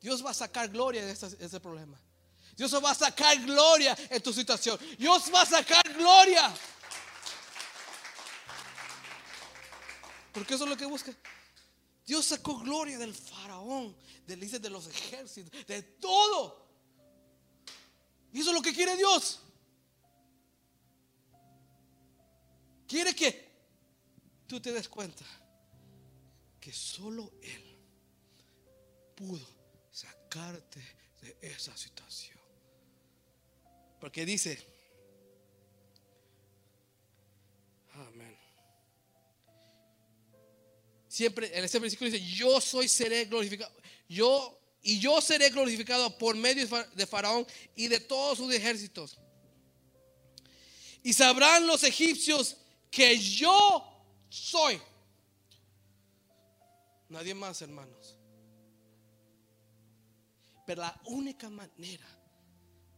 Dios 0.00 0.24
va 0.24 0.30
a 0.30 0.34
sacar 0.34 0.68
gloria 0.68 1.04
de 1.04 1.12
ese 1.12 1.60
problema. 1.60 1.98
Dios 2.56 2.72
va 2.84 2.90
a 2.90 2.94
sacar 2.94 3.38
gloria 3.40 3.96
en 4.10 4.22
tu 4.22 4.32
situación. 4.32 4.78
Dios 4.98 5.30
va 5.34 5.42
a 5.42 5.46
sacar 5.46 5.82
gloria. 5.94 6.54
Porque 10.32 10.54
eso 10.54 10.64
es 10.64 10.70
lo 10.70 10.76
que 10.76 10.86
busca. 10.86 11.14
Dios 12.06 12.26
sacó 12.26 12.58
gloria 12.58 12.98
del 12.98 13.14
faraón, 13.14 13.96
del 14.26 14.40
de 14.40 14.70
los 14.70 14.86
ejércitos, 14.88 15.66
de 15.66 15.82
todo. 15.82 16.66
Y 18.32 18.40
eso 18.40 18.50
es 18.50 18.54
lo 18.54 18.62
que 18.62 18.74
quiere 18.74 18.94
Dios. 18.96 19.40
Quiere 22.86 23.14
que 23.14 23.49
tú 24.50 24.60
te 24.60 24.72
des 24.72 24.88
cuenta 24.88 25.24
que 26.60 26.72
solo 26.72 27.34
Él 27.40 27.78
pudo 29.14 29.46
sacarte 29.92 30.80
de 31.22 31.36
esa 31.40 31.76
situación. 31.76 32.36
Porque 34.00 34.26
dice, 34.26 34.58
siempre 41.06 41.56
en 41.56 41.64
ese 41.64 41.78
versículo 41.78 42.10
dice, 42.10 42.26
yo 42.34 42.60
soy, 42.60 42.88
seré 42.88 43.26
glorificado. 43.26 43.72
Yo 44.08 44.58
y 44.82 44.98
yo 44.98 45.20
seré 45.20 45.50
glorificado 45.50 46.18
por 46.18 46.34
medio 46.34 46.66
de 46.96 47.06
Faraón 47.06 47.46
y 47.76 47.86
de 47.86 48.00
todos 48.00 48.38
sus 48.38 48.52
ejércitos. 48.52 49.16
Y 51.04 51.12
sabrán 51.12 51.68
los 51.68 51.84
egipcios 51.84 52.56
que 52.90 53.16
yo 53.16 53.86
soy. 54.30 54.80
Nadie 57.10 57.34
más, 57.34 57.60
hermanos. 57.60 58.16
Pero 60.64 60.82
la 60.82 61.00
única 61.06 61.50
manera 61.50 62.06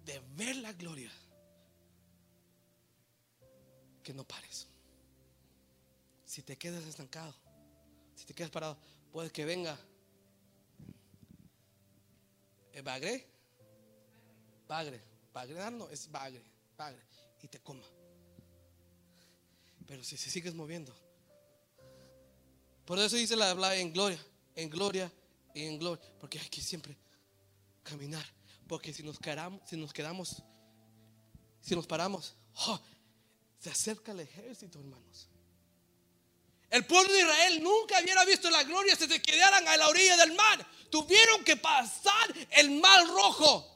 de 0.05 0.21
ver 0.37 0.57
la 0.57 0.73
gloria 0.73 1.11
que 4.03 4.13
no 4.13 4.25
pares. 4.25 4.69
Si 6.27 6.43
te 6.43 6.57
quedas 6.57 6.85
estancado, 6.85 7.35
si 8.15 8.25
te 8.25 8.35
quedas 8.35 8.51
parado, 8.51 8.77
puede 9.11 9.31
que 9.31 9.45
venga 9.45 9.79
el 12.73 12.83
bagre, 12.83 13.27
bagre, 14.67 15.01
bagre, 15.33 15.61
ah, 15.61 15.71
no, 15.71 15.89
es 15.91 16.11
bagre, 16.11 16.43
bagre, 16.77 17.03
y 17.43 17.49
te 17.49 17.61
coma. 17.61 17.85
Pero 19.87 20.03
si 20.03 20.17
se 20.17 20.31
sigues 20.31 20.55
moviendo, 20.55 20.95
por 22.85 22.99
eso 22.99 23.17
dice 23.17 23.37
la 23.37 23.51
habla 23.51 23.77
en 23.77 23.93
gloria, 23.93 24.25
en 24.55 24.69
gloria 24.69 25.11
y 25.55 25.65
en 25.65 25.79
gloria, 25.79 26.05
porque 26.19 26.39
hay 26.39 26.49
que 26.49 26.61
siempre 26.61 26.97
caminar, 27.83 28.25
porque 28.67 28.93
si 28.93 29.03
nos 29.03 29.19
quedamos, 29.19 29.61
si 29.69 29.77
nos 29.77 29.93
quedamos, 29.93 30.43
si 31.61 31.75
nos 31.75 31.87
paramos, 31.87 32.35
oh, 32.67 32.81
se 33.59 33.71
acerca 33.71 34.13
el 34.13 34.21
ejército, 34.21 34.79
hermanos. 34.81 35.29
El 36.73 36.87
pueblo 36.87 37.13
de 37.13 37.21
Israel 37.21 37.63
nunca 37.63 38.01
hubiera 38.03 38.25
visto 38.25 38.49
la 38.49 38.65
gloria 38.65 38.97
si 38.97 39.07
se 39.07 39.21
quedaran 39.21 39.69
a 39.69 39.77
la 39.77 39.89
orilla 39.89 40.17
del 40.17 40.35
mar. 40.35 40.67
Tuvieron 40.91 41.45
que 41.45 41.57
pasar 41.57 42.35
el 42.51 42.71
mar 42.81 43.07
rojo 43.09 43.69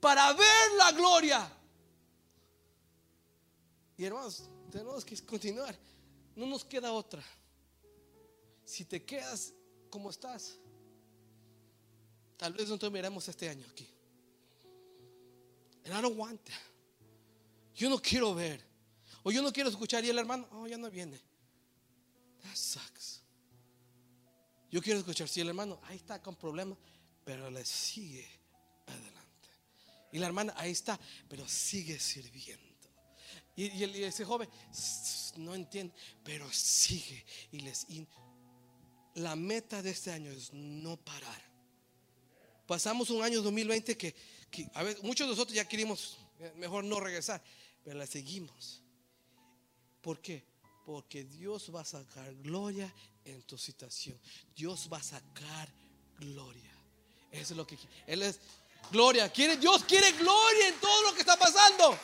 para 0.00 0.32
ver 0.32 0.72
la 0.76 0.90
gloria. 0.90 1.50
Y 3.96 4.04
hermanos, 4.04 4.42
tenemos 4.70 5.04
que 5.04 5.16
continuar. 5.24 5.78
No 6.34 6.46
nos 6.46 6.64
queda 6.64 6.92
otra. 6.92 7.24
Si 8.64 8.84
te 8.84 9.04
quedas 9.04 9.52
como 9.90 10.10
estás, 10.10 10.58
tal 12.36 12.52
vez 12.52 12.68
no 12.68 12.78
te 12.78 12.90
miremos 12.90 13.28
este 13.28 13.48
año 13.48 13.66
aquí. 13.70 13.88
And 15.84 15.94
I 15.94 16.00
don't 16.00 16.16
want 16.16 16.40
Yo 17.74 17.90
no 17.90 18.00
quiero 18.00 18.34
ver. 18.34 18.60
O 19.22 19.30
yo 19.30 19.42
no 19.42 19.52
quiero 19.52 19.70
escuchar 19.70 20.04
y 20.04 20.10
el 20.10 20.18
hermano, 20.18 20.46
oh, 20.52 20.66
ya 20.66 20.76
no 20.76 20.90
viene. 20.90 21.18
That 22.42 22.56
sucks. 22.56 23.22
Yo 24.70 24.82
quiero 24.82 24.98
escuchar, 24.98 25.28
si 25.28 25.40
el 25.40 25.48
hermano 25.48 25.80
ahí 25.84 25.96
está 25.96 26.20
con 26.20 26.36
problemas, 26.36 26.76
pero 27.24 27.50
le 27.50 27.64
sigue 27.64 28.28
adelante. 28.86 29.48
Y 30.12 30.18
la 30.18 30.26
hermana 30.26 30.52
ahí 30.56 30.72
está, 30.72 30.98
pero 31.28 31.46
sigue 31.48 31.98
sirviendo. 31.98 32.74
Y, 33.56 33.84
ese 34.02 34.24
joven 34.24 34.48
no 35.36 35.54
entiende, 35.54 35.94
pero 36.24 36.50
sigue. 36.52 37.24
Y 37.52 37.60
les 37.60 37.88
la 39.14 39.36
meta 39.36 39.82
de 39.82 39.90
este 39.90 40.12
año 40.12 40.30
es 40.30 40.52
no 40.52 40.96
parar. 40.96 41.42
Pasamos 42.66 43.10
un 43.10 43.22
año 43.22 43.42
2020 43.42 43.96
que, 43.96 44.14
a 44.74 44.84
muchos 45.02 45.26
de 45.26 45.32
nosotros 45.32 45.54
ya 45.54 45.68
queríamos 45.68 46.18
mejor 46.56 46.84
no 46.84 47.00
regresar, 47.00 47.42
pero 47.82 47.98
la 47.98 48.06
seguimos. 48.06 48.82
¿Por 50.00 50.20
qué? 50.20 50.44
Porque 50.84 51.24
Dios 51.24 51.74
va 51.74 51.80
a 51.80 51.84
sacar 51.84 52.34
gloria 52.36 52.92
en 53.24 53.42
tu 53.42 53.56
situación. 53.56 54.18
Dios 54.54 54.88
va 54.92 54.98
a 54.98 55.02
sacar 55.02 55.68
gloria. 56.18 56.70
Eso 57.30 57.52
es 57.52 57.56
lo 57.56 57.66
que 57.66 57.78
Él 58.06 58.22
es 58.22 58.38
gloria. 58.90 59.30
Quiere, 59.30 59.56
Dios 59.56 59.84
quiere 59.84 60.12
gloria 60.12 60.68
en 60.68 60.80
todo 60.80 61.02
lo 61.02 61.14
que 61.14 61.20
está 61.20 61.38
pasando. 61.38 61.98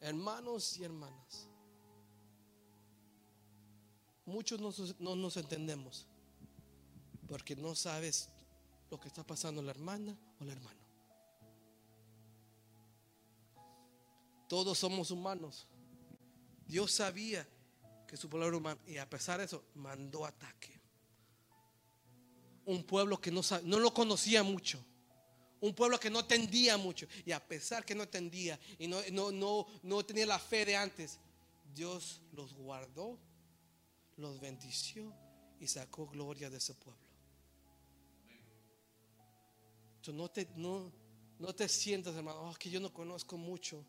Hermanos 0.00 0.76
y 0.76 0.84
hermanas, 0.84 1.45
muchos 4.26 4.60
no, 4.98 5.16
nos 5.16 5.36
entendemos 5.36 6.06
porque 7.26 7.56
no 7.56 7.74
sabes 7.74 8.28
lo 8.90 9.00
que 9.00 9.08
está 9.08 9.24
pasando 9.24 9.62
la 9.62 9.70
hermana 9.70 10.16
o 10.38 10.44
el 10.44 10.50
hermano. 10.50 10.80
Todos 14.48 14.78
somos 14.78 15.10
humanos. 15.10 15.66
Dios 16.66 16.92
sabía 16.92 17.48
que 18.06 18.16
su 18.16 18.28
pueblo 18.28 18.46
era 18.46 18.56
humano 18.56 18.80
y 18.86 18.98
a 18.98 19.08
pesar 19.08 19.38
de 19.38 19.46
eso 19.46 19.64
mandó 19.74 20.24
ataque. 20.24 20.80
Un 22.64 22.84
pueblo 22.84 23.20
que 23.20 23.30
no, 23.30 23.40
no 23.64 23.78
lo 23.80 23.92
conocía 23.94 24.42
mucho. 24.42 24.84
Un 25.60 25.74
pueblo 25.74 25.98
que 25.98 26.10
no 26.10 26.24
tendía 26.24 26.76
mucho. 26.76 27.06
Y 27.24 27.32
a 27.32 27.44
pesar 27.44 27.84
que 27.84 27.94
no 27.94 28.08
tendía 28.08 28.58
y 28.78 28.86
no, 28.86 29.00
no, 29.12 29.32
no, 29.32 29.66
no 29.82 30.04
tenía 30.04 30.26
la 30.26 30.38
fe 30.38 30.64
de 30.64 30.76
antes, 30.76 31.18
Dios 31.74 32.22
los 32.32 32.54
guardó, 32.54 33.18
los 34.16 34.40
bendició 34.40 35.12
y 35.60 35.66
sacó 35.66 36.06
gloria 36.06 36.50
de 36.50 36.58
ese 36.58 36.74
pueblo. 36.74 37.06
Entonces 39.96 40.14
no 40.14 40.30
te, 40.30 40.48
no, 40.56 40.92
no 41.38 41.54
te 41.54 41.68
sientas, 41.68 42.14
hermano, 42.14 42.50
oh, 42.50 42.54
que 42.54 42.70
yo 42.70 42.80
no 42.80 42.92
conozco 42.92 43.36
mucho. 43.36 43.84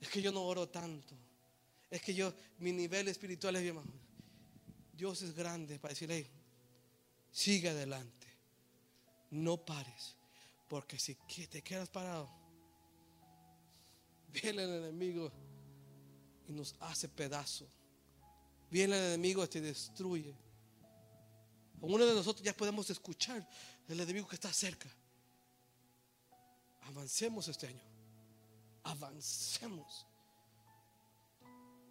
Es 0.00 0.08
que 0.08 0.20
yo 0.20 0.30
no 0.32 0.42
oro 0.42 0.68
tanto. 0.68 1.16
Es 1.90 2.02
que 2.02 2.14
yo, 2.14 2.32
mi 2.58 2.72
nivel 2.72 3.08
espiritual 3.08 3.56
es 3.56 3.62
bien 3.62 3.76
más. 3.76 3.86
Dios 4.92 5.22
es 5.22 5.34
grande 5.34 5.78
para 5.78 5.92
decirle, 5.92 6.26
sigue 7.30 7.70
adelante. 7.70 8.26
No 9.30 9.56
pares. 9.64 10.16
Porque 10.68 10.98
si 10.98 11.14
te 11.14 11.62
quedas 11.62 11.88
parado, 11.88 12.28
viene 14.28 14.64
el 14.64 14.70
enemigo 14.70 15.32
y 16.46 16.52
nos 16.52 16.74
hace 16.80 17.08
pedazo. 17.08 17.68
Viene 18.74 18.98
el 18.98 19.04
enemigo 19.04 19.48
te 19.48 19.60
destruye. 19.60 20.34
Uno 21.80 22.04
de 22.04 22.12
nosotros 22.12 22.44
ya 22.44 22.52
podemos 22.56 22.90
escuchar 22.90 23.48
el 23.86 24.00
enemigo 24.00 24.26
que 24.26 24.34
está 24.34 24.52
cerca. 24.52 24.90
Avancemos 26.80 27.46
este 27.46 27.68
año. 27.68 27.84
Avancemos. 28.82 30.04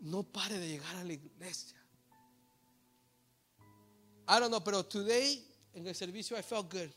No 0.01 0.23
pare 0.23 0.59
de 0.59 0.67
llegar 0.67 0.93
a 0.97 1.05
la 1.05 1.13
iglesia. 1.13 1.81
I 4.27 4.39
don't 4.41 4.49
know, 4.49 4.61
pero 4.61 4.85
today 4.85 5.41
en 5.73 5.87
el 5.87 5.95
servicio 5.95 6.37
I 6.37 6.43
felt 6.43 6.69
good. 6.69 6.91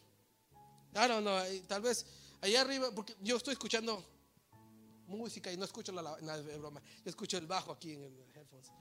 I 0.96 1.06
don't 1.06 1.22
know, 1.22 1.38
tal 1.68 1.82
vez 1.82 2.04
allá 2.40 2.62
arriba, 2.62 2.90
porque 2.92 3.14
yo 3.20 3.36
estoy 3.36 3.52
escuchando 3.52 4.04
música 5.06 5.52
y 5.52 5.56
no 5.56 5.64
escucho 5.64 5.92
la, 5.92 6.02
la, 6.02 6.40
broma. 6.58 6.82
Yo 7.04 7.10
escucho 7.10 7.38
el 7.38 7.46
bajo 7.46 7.70
aquí 7.70 7.92
en 7.92 8.02
el 8.02 8.30
headphones. 8.34 8.72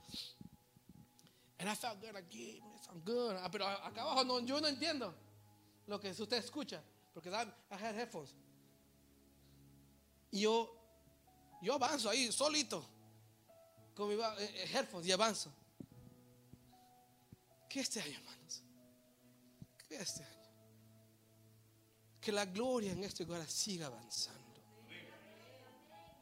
And 1.58 1.68
I 1.68 1.74
felt 1.74 2.00
good 2.00 2.14
aquí, 2.14 2.60
I'm 2.90 3.00
good. 3.00 3.36
Ah, 3.42 3.48
pero 3.50 3.66
acá 3.66 4.02
abajo 4.02 4.40
yo 4.40 4.60
no 4.60 4.68
entiendo 4.68 5.14
lo 5.86 5.98
que 5.98 6.10
usted 6.10 6.36
escucha, 6.38 6.82
porque 7.14 7.30
I 7.30 7.46
had 7.70 7.94
headphones. 7.94 8.34
Y 10.30 10.40
yo, 10.40 10.70
yo 11.62 11.74
avanzo 11.74 12.10
ahí 12.10 12.30
solito 12.30 12.84
con 13.94 14.08
mi 14.08 14.14
eh, 14.14 14.36
eh, 14.38 14.68
headphones 14.72 15.06
y 15.06 15.12
avanzo. 15.12 15.50
¿Qué 17.68 17.80
este 17.80 18.00
año, 18.00 18.18
hermanos? 18.18 18.62
¿Qué 19.88 19.96
este 19.96 20.22
año? 20.22 20.36
Que 22.20 22.32
la 22.32 22.44
gloria 22.44 22.92
en 22.92 23.02
este 23.04 23.24
lugar 23.24 23.48
siga 23.48 23.86
avanzando. 23.86 24.42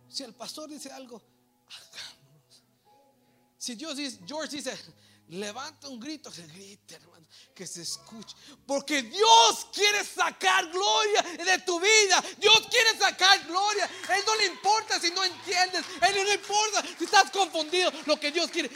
Si 0.09 0.23
el 0.23 0.35
pastor 0.35 0.69
dice 0.69 0.93
algo, 0.93 1.21
hagámoslo. 1.67 2.65
Si 3.59 3.75
Dios 3.75 3.97
dice, 3.97 4.21
George 4.25 4.57
dice, 4.57 4.79
levanta 5.29 5.89
un 5.89 5.99
grito, 5.99 6.31
se 6.31 6.47
grite, 6.47 6.97
hermano, 6.97 7.27
que 7.55 7.67
se 7.67 7.83
escuche. 7.83 8.37
Porque 8.67 9.03
Dios 9.03 9.69
quiere 9.73 10.05
sacar 10.05 10.71
gloria 10.71 11.23
de 11.23 11.59
tu 11.61 11.81
vida. 11.81 12.23
Dios 12.39 12.67
quiere 12.71 12.99
sacar 12.99 13.45
gloria. 13.47 13.85
Él 13.85 14.23
no 14.27 14.37
le 14.37 14.47
importa 14.47 15.01
si 15.01 15.11
no 15.11 15.25
entiendes. 15.25 15.85
Él 16.03 16.15
no 16.15 16.25
le 16.25 16.35
importa 16.35 16.83
si 16.99 17.05
estás 17.05 17.31
confundido. 17.31 17.91
Lo 18.07 18.19
que 18.19 18.31
Dios 18.31 18.51
quiere, 18.51 18.71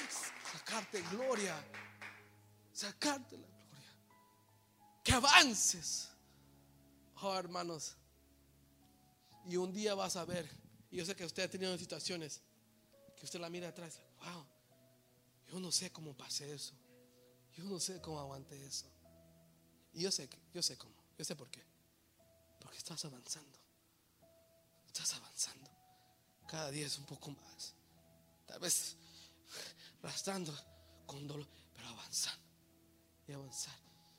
sacarte 0.53 1.03
gloria. 1.11 1.55
Sacarte 2.73 3.37
la 3.37 3.47
gloria. 3.47 3.97
Que 5.05 5.13
avances. 5.13 6.09
Oh, 7.21 7.35
hermanos. 7.35 7.97
Y 9.47 9.57
un 9.57 9.73
día 9.73 9.95
vas 9.95 10.17
a 10.17 10.25
ver. 10.25 10.49
Y 10.91 10.97
yo 10.97 11.05
sé 11.05 11.15
que 11.15 11.25
usted 11.25 11.43
ha 11.43 11.49
tenido 11.49 11.77
situaciones 11.77 12.41
que 13.17 13.25
usted 13.25 13.41
la 13.41 13.51
mira 13.51 13.69
atrás. 13.69 14.01
Wow 14.21 14.58
yo 15.49 15.59
no 15.59 15.73
sé 15.73 15.91
cómo 15.91 16.15
pasé 16.15 16.53
eso. 16.53 16.75
Yo 17.57 17.65
no 17.65 17.81
sé 17.81 18.01
cómo 18.01 18.21
aguanté 18.21 18.65
eso. 18.65 18.87
Y 19.93 20.03
yo 20.03 20.11
sé, 20.11 20.29
yo 20.53 20.63
sé 20.63 20.77
cómo. 20.77 20.95
Yo 21.17 21.25
sé 21.25 21.35
por 21.35 21.51
qué. 21.51 21.63
Porque 22.61 22.79
estás 22.79 23.05
avanzando. 23.05 23.59
Estás 24.87 25.15
avanzando. 25.15 25.69
Cada 26.47 26.71
día 26.71 26.87
es 26.87 26.99
un 26.99 27.07
poco 27.07 27.31
más. 27.31 27.75
Tal 28.47 28.61
vez 28.61 28.97
rastando 30.03 30.55
con 31.07 31.27
dolor, 31.27 31.49
pero 31.75 31.89
avanzando. 31.89 32.45
Y 33.27 33.33
avanzar. 33.33 33.75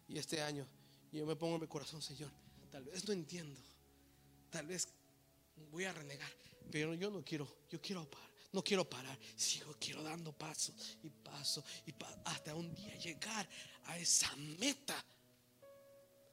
Y 0.08 0.18
este 0.18 0.42
año 0.42 0.68
yo 1.12 1.26
me 1.26 1.36
pongo 1.36 1.56
en 1.56 1.62
mi 1.62 1.68
corazón, 1.68 2.02
Señor. 2.02 2.32
Tal 2.72 2.84
vez 2.84 3.08
no 3.08 3.14
entiendo. 3.14 3.60
Tal 4.50 4.66
vez 4.68 4.88
voy 5.72 5.86
a 5.86 5.94
renegar. 5.94 6.32
Pero 6.72 6.94
yo 6.94 7.10
no 7.10 7.24
quiero. 7.24 7.48
Yo 7.70 7.80
quiero 7.82 8.10
parar 8.10 8.29
no 8.52 8.64
quiero 8.64 8.90
parar, 8.90 9.18
sigo, 9.36 9.76
quiero 9.80 10.02
dando 10.02 10.34
paso 10.34 10.74
y 11.04 11.10
paso 11.10 11.64
y 11.86 11.94
hasta 12.26 12.56
un 12.56 12.74
día 12.74 12.96
llegar 12.96 13.48
a 13.86 13.98
esa 13.98 14.36
meta. 14.36 15.04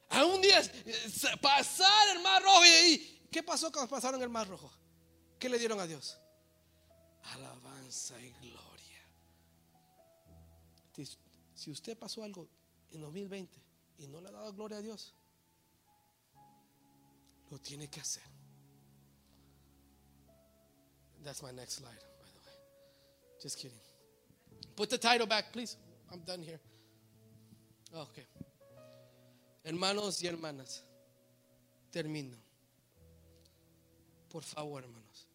A 0.09 0.25
un 0.25 0.41
día 0.41 0.61
eh, 0.61 1.11
pasar 1.41 2.17
el 2.17 2.23
mar 2.23 2.43
rojo 2.43 2.65
y, 2.65 3.29
¿qué 3.31 3.43
pasó 3.43 3.71
cuando 3.71 3.91
pasaron 3.91 4.23
el 4.23 4.29
mar 4.29 4.49
rojo? 4.49 4.73
¿Qué 5.39 5.49
le 5.49 5.59
dieron 5.59 5.79
a 5.81 5.87
Dios? 5.87 6.19
Alabanza 7.25 8.19
y 8.21 8.31
gloria. 8.41 8.67
Si 11.55 11.71
usted 11.71 11.99
pasó 11.99 12.23
algo 12.23 12.49
en 12.91 13.01
2020 13.01 13.61
y 13.99 14.07
no 14.07 14.21
le 14.21 14.29
ha 14.29 14.33
dado 14.33 14.53
gloria 14.55 14.79
a 14.79 14.83
Dios, 14.83 15.15
lo 17.51 17.59
tiene 17.59 17.89
que 17.89 18.01
hacer. 18.01 18.23
That's 21.27 21.43
my 21.43 21.51
next 21.51 21.73
slide, 21.79 22.03
by 22.21 22.29
the 22.35 22.41
way. 22.47 22.57
Just 23.43 23.59
kidding. 23.59 23.81
Put 24.77 24.91
the 24.91 24.97
title 24.97 25.27
back, 25.27 25.53
please. 25.53 25.77
I'm 26.13 26.21
done 26.21 26.41
here. 26.41 26.61
Okay. 27.93 28.25
Hermanos 29.65 30.23
y 30.23 30.29
hermanas, 30.29 30.83
termino. 31.91 32.37
Por 34.29 34.43
favor, 34.43 34.85
hermanos, 34.85 35.27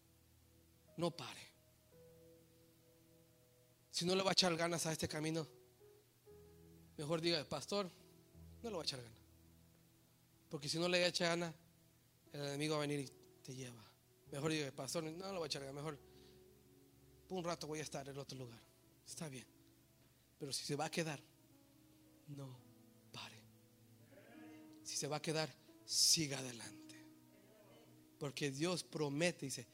no 0.96 1.10
pare. 1.10 1.46
Si 3.90 4.06
no 4.06 4.14
le 4.14 4.22
va 4.22 4.30
a 4.30 4.32
echar 4.32 4.56
ganas 4.56 4.86
a 4.86 4.92
este 4.92 5.08
camino, 5.08 5.46
mejor 6.96 7.20
diga, 7.20 7.44
pastor, 7.44 7.90
no 8.62 8.70
le 8.70 8.76
va 8.76 8.80
a 8.80 8.84
echar 8.84 9.02
ganas. 9.02 9.18
Porque 10.48 10.70
si 10.70 10.78
no 10.78 10.88
le 10.88 11.06
echa 11.06 11.26
ganas, 11.26 11.52
el 12.32 12.40
enemigo 12.46 12.76
va 12.76 12.84
a 12.84 12.86
venir 12.86 13.00
y 13.00 13.42
te 13.42 13.54
lleva. 13.54 13.91
Mejor 14.32 14.50
diga, 14.50 14.72
pastor, 14.72 15.04
no 15.04 15.32
lo 15.32 15.40
voy 15.40 15.44
a 15.44 15.46
echar, 15.46 15.72
mejor 15.72 15.98
un 17.28 17.44
rato 17.44 17.66
voy 17.66 17.80
a 17.80 17.82
estar 17.82 18.08
en 18.08 18.16
otro 18.16 18.38
lugar. 18.38 18.60
Está 19.06 19.28
bien. 19.28 19.46
Pero 20.38 20.52
si 20.52 20.64
se 20.64 20.74
va 20.74 20.86
a 20.86 20.90
quedar, 20.90 21.20
no 22.28 22.58
pare. 23.12 23.42
Si 24.82 24.96
se 24.96 25.06
va 25.06 25.16
a 25.16 25.22
quedar, 25.22 25.54
siga 25.84 26.38
adelante. 26.38 26.96
Porque 28.18 28.50
Dios 28.50 28.84
promete, 28.84 29.46
dice, 29.46 29.66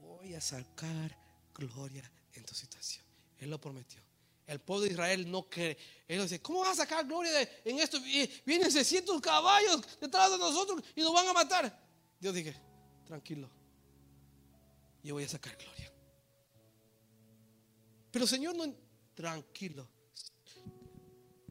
voy 0.00 0.34
a 0.34 0.40
sacar 0.40 1.16
gloria 1.52 2.10
en 2.32 2.44
tu 2.44 2.54
situación. 2.54 3.04
Él 3.38 3.50
lo 3.50 3.60
prometió. 3.60 4.00
El 4.46 4.60
pueblo 4.60 4.84
de 4.84 4.92
Israel 4.92 5.30
no 5.30 5.48
cree. 5.48 5.76
Él 6.06 6.22
dice, 6.22 6.40
¿cómo 6.40 6.60
vas 6.60 6.78
a 6.78 6.82
sacar 6.82 7.06
gloria 7.06 7.32
en 7.64 7.78
esto? 7.80 8.00
Vienen 8.00 8.70
600 8.70 9.20
caballos 9.20 9.82
detrás 10.00 10.30
de 10.30 10.38
nosotros 10.38 10.82
y 10.94 11.00
nos 11.00 11.12
van 11.12 11.26
a 11.26 11.32
matar. 11.32 11.88
Dios 12.20 12.34
dije, 12.34 12.54
tranquilo 13.04 13.59
yo 15.02 15.14
voy 15.14 15.24
a 15.24 15.28
sacar 15.28 15.56
gloria. 15.56 15.92
Pero 18.10 18.26
Señor, 18.26 18.56
no, 18.56 18.74
tranquilo. 19.14 19.88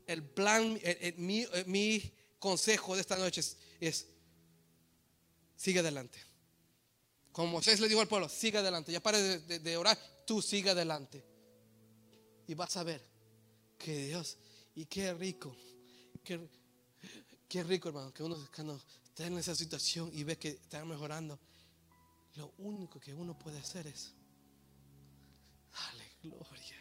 El 0.06 0.24
plan, 0.24 0.80
mi, 1.18 2.14
consejo 2.39 2.95
de 2.95 3.02
esta 3.02 3.18
noche 3.18 3.41
es, 3.80 4.08
sigue 5.56 5.80
adelante. 5.80 6.20
Como 7.32 7.54
Moisés 7.54 7.80
le 7.80 7.88
dijo 7.88 8.02
al 8.02 8.08
pueblo, 8.08 8.28
siga 8.28 8.60
adelante, 8.60 8.91
ya 8.91 9.02
pare 9.02 9.39
de, 9.39 9.78
orar, 9.78 9.97
tú 10.26 10.41
siga 10.41 10.72
adelante. 10.72 11.24
Y 12.47 12.56
vas 12.56 12.76
a 12.78 12.84
ver 12.84 13.02
que 13.78 14.08
Dios, 14.08 14.38
y 14.76 14.86
qué 14.86 15.14
rico, 15.14 15.56
qué, 16.24 16.39
qué 17.47 17.64
rico 17.64 17.89
hermano, 17.89 18.12
que 18.12 18.24
uno 18.24 18.36
cuando 18.54 18.82
está 19.04 19.28
en 19.28 19.38
esa 19.38 19.56
situación 19.56 20.10
y 20.14 20.24
ve 20.24 20.38
que 20.38 20.50
está 20.50 20.84
mejorando, 20.84 21.39
lo 22.36 22.54
único 22.60 23.00
que 23.00 23.14
uno 23.14 23.38
puede 23.38 23.58
hacer 23.60 23.88
es 23.88 24.14
darle 25.72 26.06
gloria. 26.22 26.76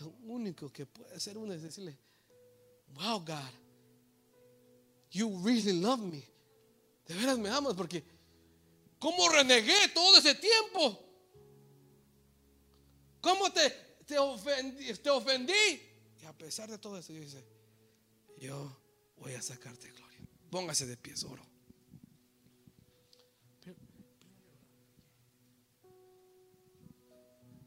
Lo 0.00 0.08
único 0.32 0.72
que 0.72 0.86
puede 0.86 1.14
hacer 1.14 1.36
uno 1.36 1.52
es 1.52 1.62
decirle, 1.62 1.98
wow 2.94 3.18
God, 3.18 3.50
you 5.10 5.40
really 5.44 5.80
love 5.80 6.00
me. 6.00 6.22
De 7.06 7.14
veras 7.14 7.38
me 7.38 7.48
amas 7.48 7.74
porque 7.74 8.04
¿cómo 8.98 9.28
renegué 9.28 9.88
todo 9.94 10.18
ese 10.18 10.34
tiempo? 10.34 11.04
¿Cómo 13.20 13.52
te, 13.52 13.70
te, 14.06 14.18
ofendí, 14.18 14.92
te 14.94 15.10
ofendí? 15.10 15.52
Y 16.22 16.24
a 16.24 16.32
pesar 16.32 16.70
de 16.70 16.78
todo 16.78 16.98
eso, 16.98 17.12
Dios 17.12 17.26
dice, 17.26 17.44
yo 18.38 18.76
voy 19.16 19.34
a 19.34 19.42
sacarte 19.42 19.90
gloria. 19.90 20.20
Póngase 20.50 20.86
de 20.86 20.96
pie, 20.96 21.14
oro. 21.26 21.42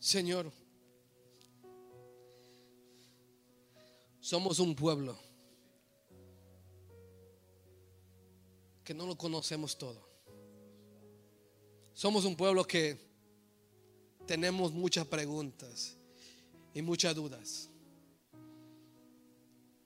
Señor, 0.02 0.52
somos 4.20 4.58
un 4.58 4.76
pueblo 4.76 5.16
que 8.84 8.96
no 8.96 9.06
lo 9.06 9.16
conocemos 9.16 9.78
todo. 9.78 10.04
Somos 11.94 12.26
un 12.26 12.36
pueblo 12.36 12.66
que 12.66 13.00
tenemos 14.26 14.72
muchas 14.72 15.06
preguntas 15.06 15.96
y 16.74 16.82
muchas 16.82 17.14
dudas. 17.14 17.70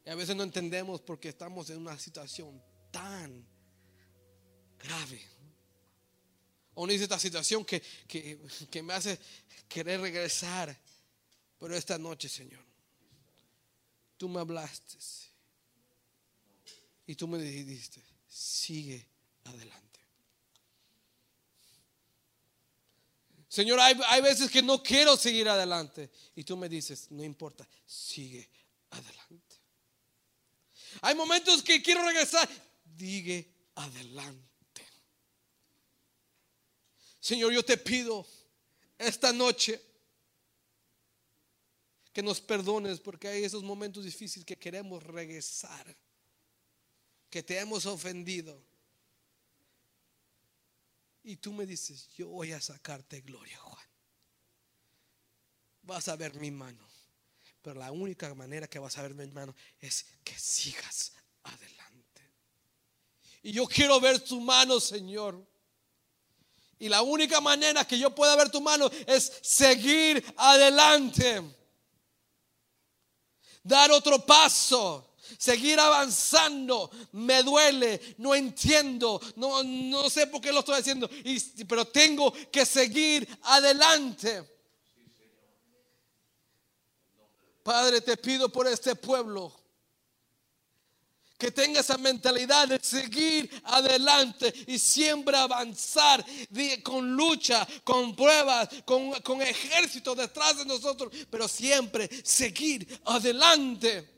Y 0.06 0.10
a 0.10 0.16
veces 0.16 0.34
no 0.34 0.44
entendemos 0.44 1.02
porque 1.02 1.28
estamos 1.28 1.70
en 1.70 1.80
una 1.80 2.00
situación 2.00 2.64
tan 2.90 3.46
grave. 4.80 5.35
O 6.76 6.86
en 6.86 6.92
esta 6.92 7.18
situación 7.18 7.66
que, 7.66 7.82
que, 8.08 8.40
que 8.70 8.84
me 8.84 8.94
hace 8.94 9.20
querer 9.68 10.02
regresar. 10.02 10.78
Pero 11.60 11.76
esta 11.76 11.98
noche, 11.98 12.30
Señor, 12.30 12.64
tú 14.18 14.30
me 14.30 14.40
hablaste 14.40 14.98
y 17.08 17.16
tú 17.16 17.28
me 17.28 17.38
dijiste, 17.38 18.02
sigue 18.28 19.08
adelante. 19.44 19.86
Señor, 23.48 23.80
hay, 23.80 23.98
hay 24.08 24.22
veces 24.22 24.52
que 24.52 24.62
no 24.62 24.84
quiero 24.84 25.16
seguir 25.16 25.48
adelante 25.48 26.12
y 26.36 26.44
tú 26.44 26.58
me 26.58 26.68
dices, 26.68 27.10
no 27.12 27.24
importa, 27.24 27.66
sigue 27.86 28.50
adelante. 28.90 29.56
Hay 31.02 31.16
momentos 31.16 31.64
que 31.64 31.82
quiero 31.82 32.04
regresar, 32.06 32.50
sigue 32.98 33.50
adelante. 33.76 34.45
Señor, 37.26 37.52
yo 37.52 37.66
te 37.66 37.76
pido 37.76 38.24
esta 39.00 39.34
noche 39.34 39.82
que 42.14 42.22
nos 42.22 42.40
perdones 42.40 43.00
porque 43.00 43.28
hay 43.28 43.44
esos 43.44 43.64
momentos 43.64 44.04
difíciles 44.04 44.46
que 44.46 44.56
queremos 44.56 45.02
regresar, 45.02 45.98
que 47.32 47.42
te 47.42 47.58
hemos 47.58 47.88
ofendido. 47.88 48.64
Y 51.24 51.38
tú 51.38 51.52
me 51.52 51.66
dices, 51.66 52.10
yo 52.16 52.28
voy 52.28 52.52
a 52.52 52.62
sacarte 52.62 53.22
gloria, 53.22 53.58
Juan. 53.58 53.88
Vas 55.82 56.08
a 56.10 56.16
ver 56.16 56.36
mi 56.36 56.52
mano. 56.52 56.88
Pero 57.64 57.80
la 57.80 57.92
única 57.92 58.36
manera 58.36 58.68
que 58.68 58.78
vas 58.78 59.00
a 59.00 59.02
ver 59.02 59.16
mi 59.16 59.26
mano 59.32 59.56
es 59.80 60.06
que 60.24 60.38
sigas 60.38 61.14
adelante. 61.42 62.22
Y 63.42 63.52
yo 63.52 63.66
quiero 63.66 64.00
ver 64.00 64.20
tu 64.20 64.40
mano, 64.40 64.80
Señor. 64.80 65.55
Y 66.80 66.90
la 66.90 67.02
única 67.02 67.40
manera 67.40 67.86
que 67.86 67.98
yo 67.98 68.14
pueda 68.14 68.36
ver 68.36 68.50
tu 68.50 68.62
mano 68.62 68.90
es 69.08 69.32
seguir 69.42 70.24
adelante. 70.38 71.42
Dar 73.64 73.92
otro 73.92 74.26
paso. 74.26 75.14
Seguir 75.38 75.80
avanzando. 75.80 76.92
Me 77.14 77.44
duele. 77.44 78.16
No 78.18 78.36
entiendo. 78.36 79.22
No, 79.36 79.64
no 79.64 80.10
sé 80.10 80.28
por 80.28 80.42
qué 80.42 80.52
lo 80.52 80.60
estoy 80.60 80.80
haciendo. 80.80 81.10
Pero 81.68 81.86
tengo 81.86 82.34
que 82.52 82.66
seguir 82.66 83.28
adelante. 83.44 84.44
Padre, 87.64 88.02
te 88.02 88.18
pido 88.18 88.50
por 88.50 88.68
este 88.68 88.96
pueblo 88.96 89.65
que 91.38 91.52
tenga 91.52 91.82
esa 91.82 91.98
mentalidad 91.98 92.68
de 92.68 92.80
seguir 92.82 93.50
adelante 93.66 94.54
y 94.68 94.80
siempre 94.80 95.36
avanzar 95.36 96.26
con 96.84 97.12
lucha, 97.12 97.68
con 97.84 98.16
pruebas, 98.16 98.70
con, 98.86 99.12
con 99.22 99.42
ejército 99.42 100.16
detrás 100.16 100.58
de 100.58 100.66
nosotros, 100.66 101.12
pero 101.30 101.48
siempre 101.48 102.10
seguir 102.24 103.02
adelante. 103.06 104.14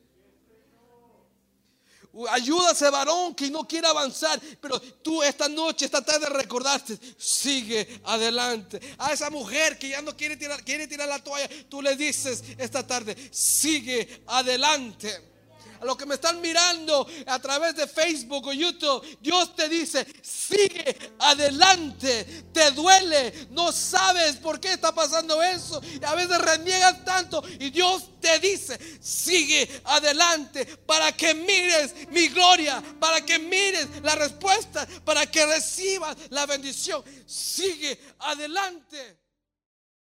Ayuda 2.29 2.69
a 2.69 2.71
ese 2.71 2.89
varón 2.89 3.35
que 3.35 3.49
no 3.49 3.67
quiere 3.67 3.87
avanzar, 3.87 4.39
pero 4.59 4.79
tú 4.79 5.21
esta 5.21 5.47
noche, 5.47 5.85
esta 5.85 6.03
tarde 6.03 6.27
recordaste, 6.27 6.97
sigue 7.17 8.01
adelante. 8.05 8.79
A 8.97 9.13
esa 9.13 9.29
mujer 9.29 9.77
que 9.77 9.89
ya 9.89 10.01
no 10.01 10.15
quiere 10.17 10.35
tirar, 10.35 10.63
quiere 10.63 10.87
tirar 10.87 11.07
la 11.07 11.23
toalla, 11.23 11.47
tú 11.69 11.79
le 11.81 11.95
dices 11.95 12.43
esta 12.57 12.85
tarde, 12.85 13.15
sigue 13.31 14.23
adelante. 14.25 15.36
A 15.79 15.85
los 15.85 15.97
que 15.97 16.05
me 16.05 16.15
están 16.15 16.41
mirando 16.41 17.07
a 17.25 17.39
través 17.39 17.75
de 17.75 17.87
Facebook 17.87 18.47
o 18.47 18.53
YouTube, 18.53 19.17
Dios 19.21 19.55
te 19.55 19.69
dice, 19.69 20.05
sigue 20.21 21.13
adelante. 21.19 22.45
Te 22.53 22.71
duele, 22.71 23.47
no 23.51 23.71
sabes 23.71 24.37
por 24.37 24.59
qué 24.59 24.73
está 24.73 24.93
pasando 24.93 25.41
eso. 25.41 25.81
Y 26.01 26.03
a 26.03 26.15
veces 26.15 26.37
reniegas 26.39 27.03
tanto 27.05 27.43
y 27.59 27.69
Dios 27.69 28.09
te 28.19 28.39
dice, 28.39 28.79
sigue 29.01 29.81
adelante 29.85 30.65
para 30.65 31.11
que 31.11 31.33
mires 31.33 31.93
mi 32.09 32.27
gloria, 32.29 32.83
para 32.99 33.21
que 33.21 33.39
mires 33.39 33.87
la 34.01 34.15
respuesta, 34.15 34.87
para 35.05 35.25
que 35.25 35.45
recibas 35.45 36.15
la 36.29 36.45
bendición. 36.45 37.03
Sigue 37.25 37.99
adelante. 38.19 39.26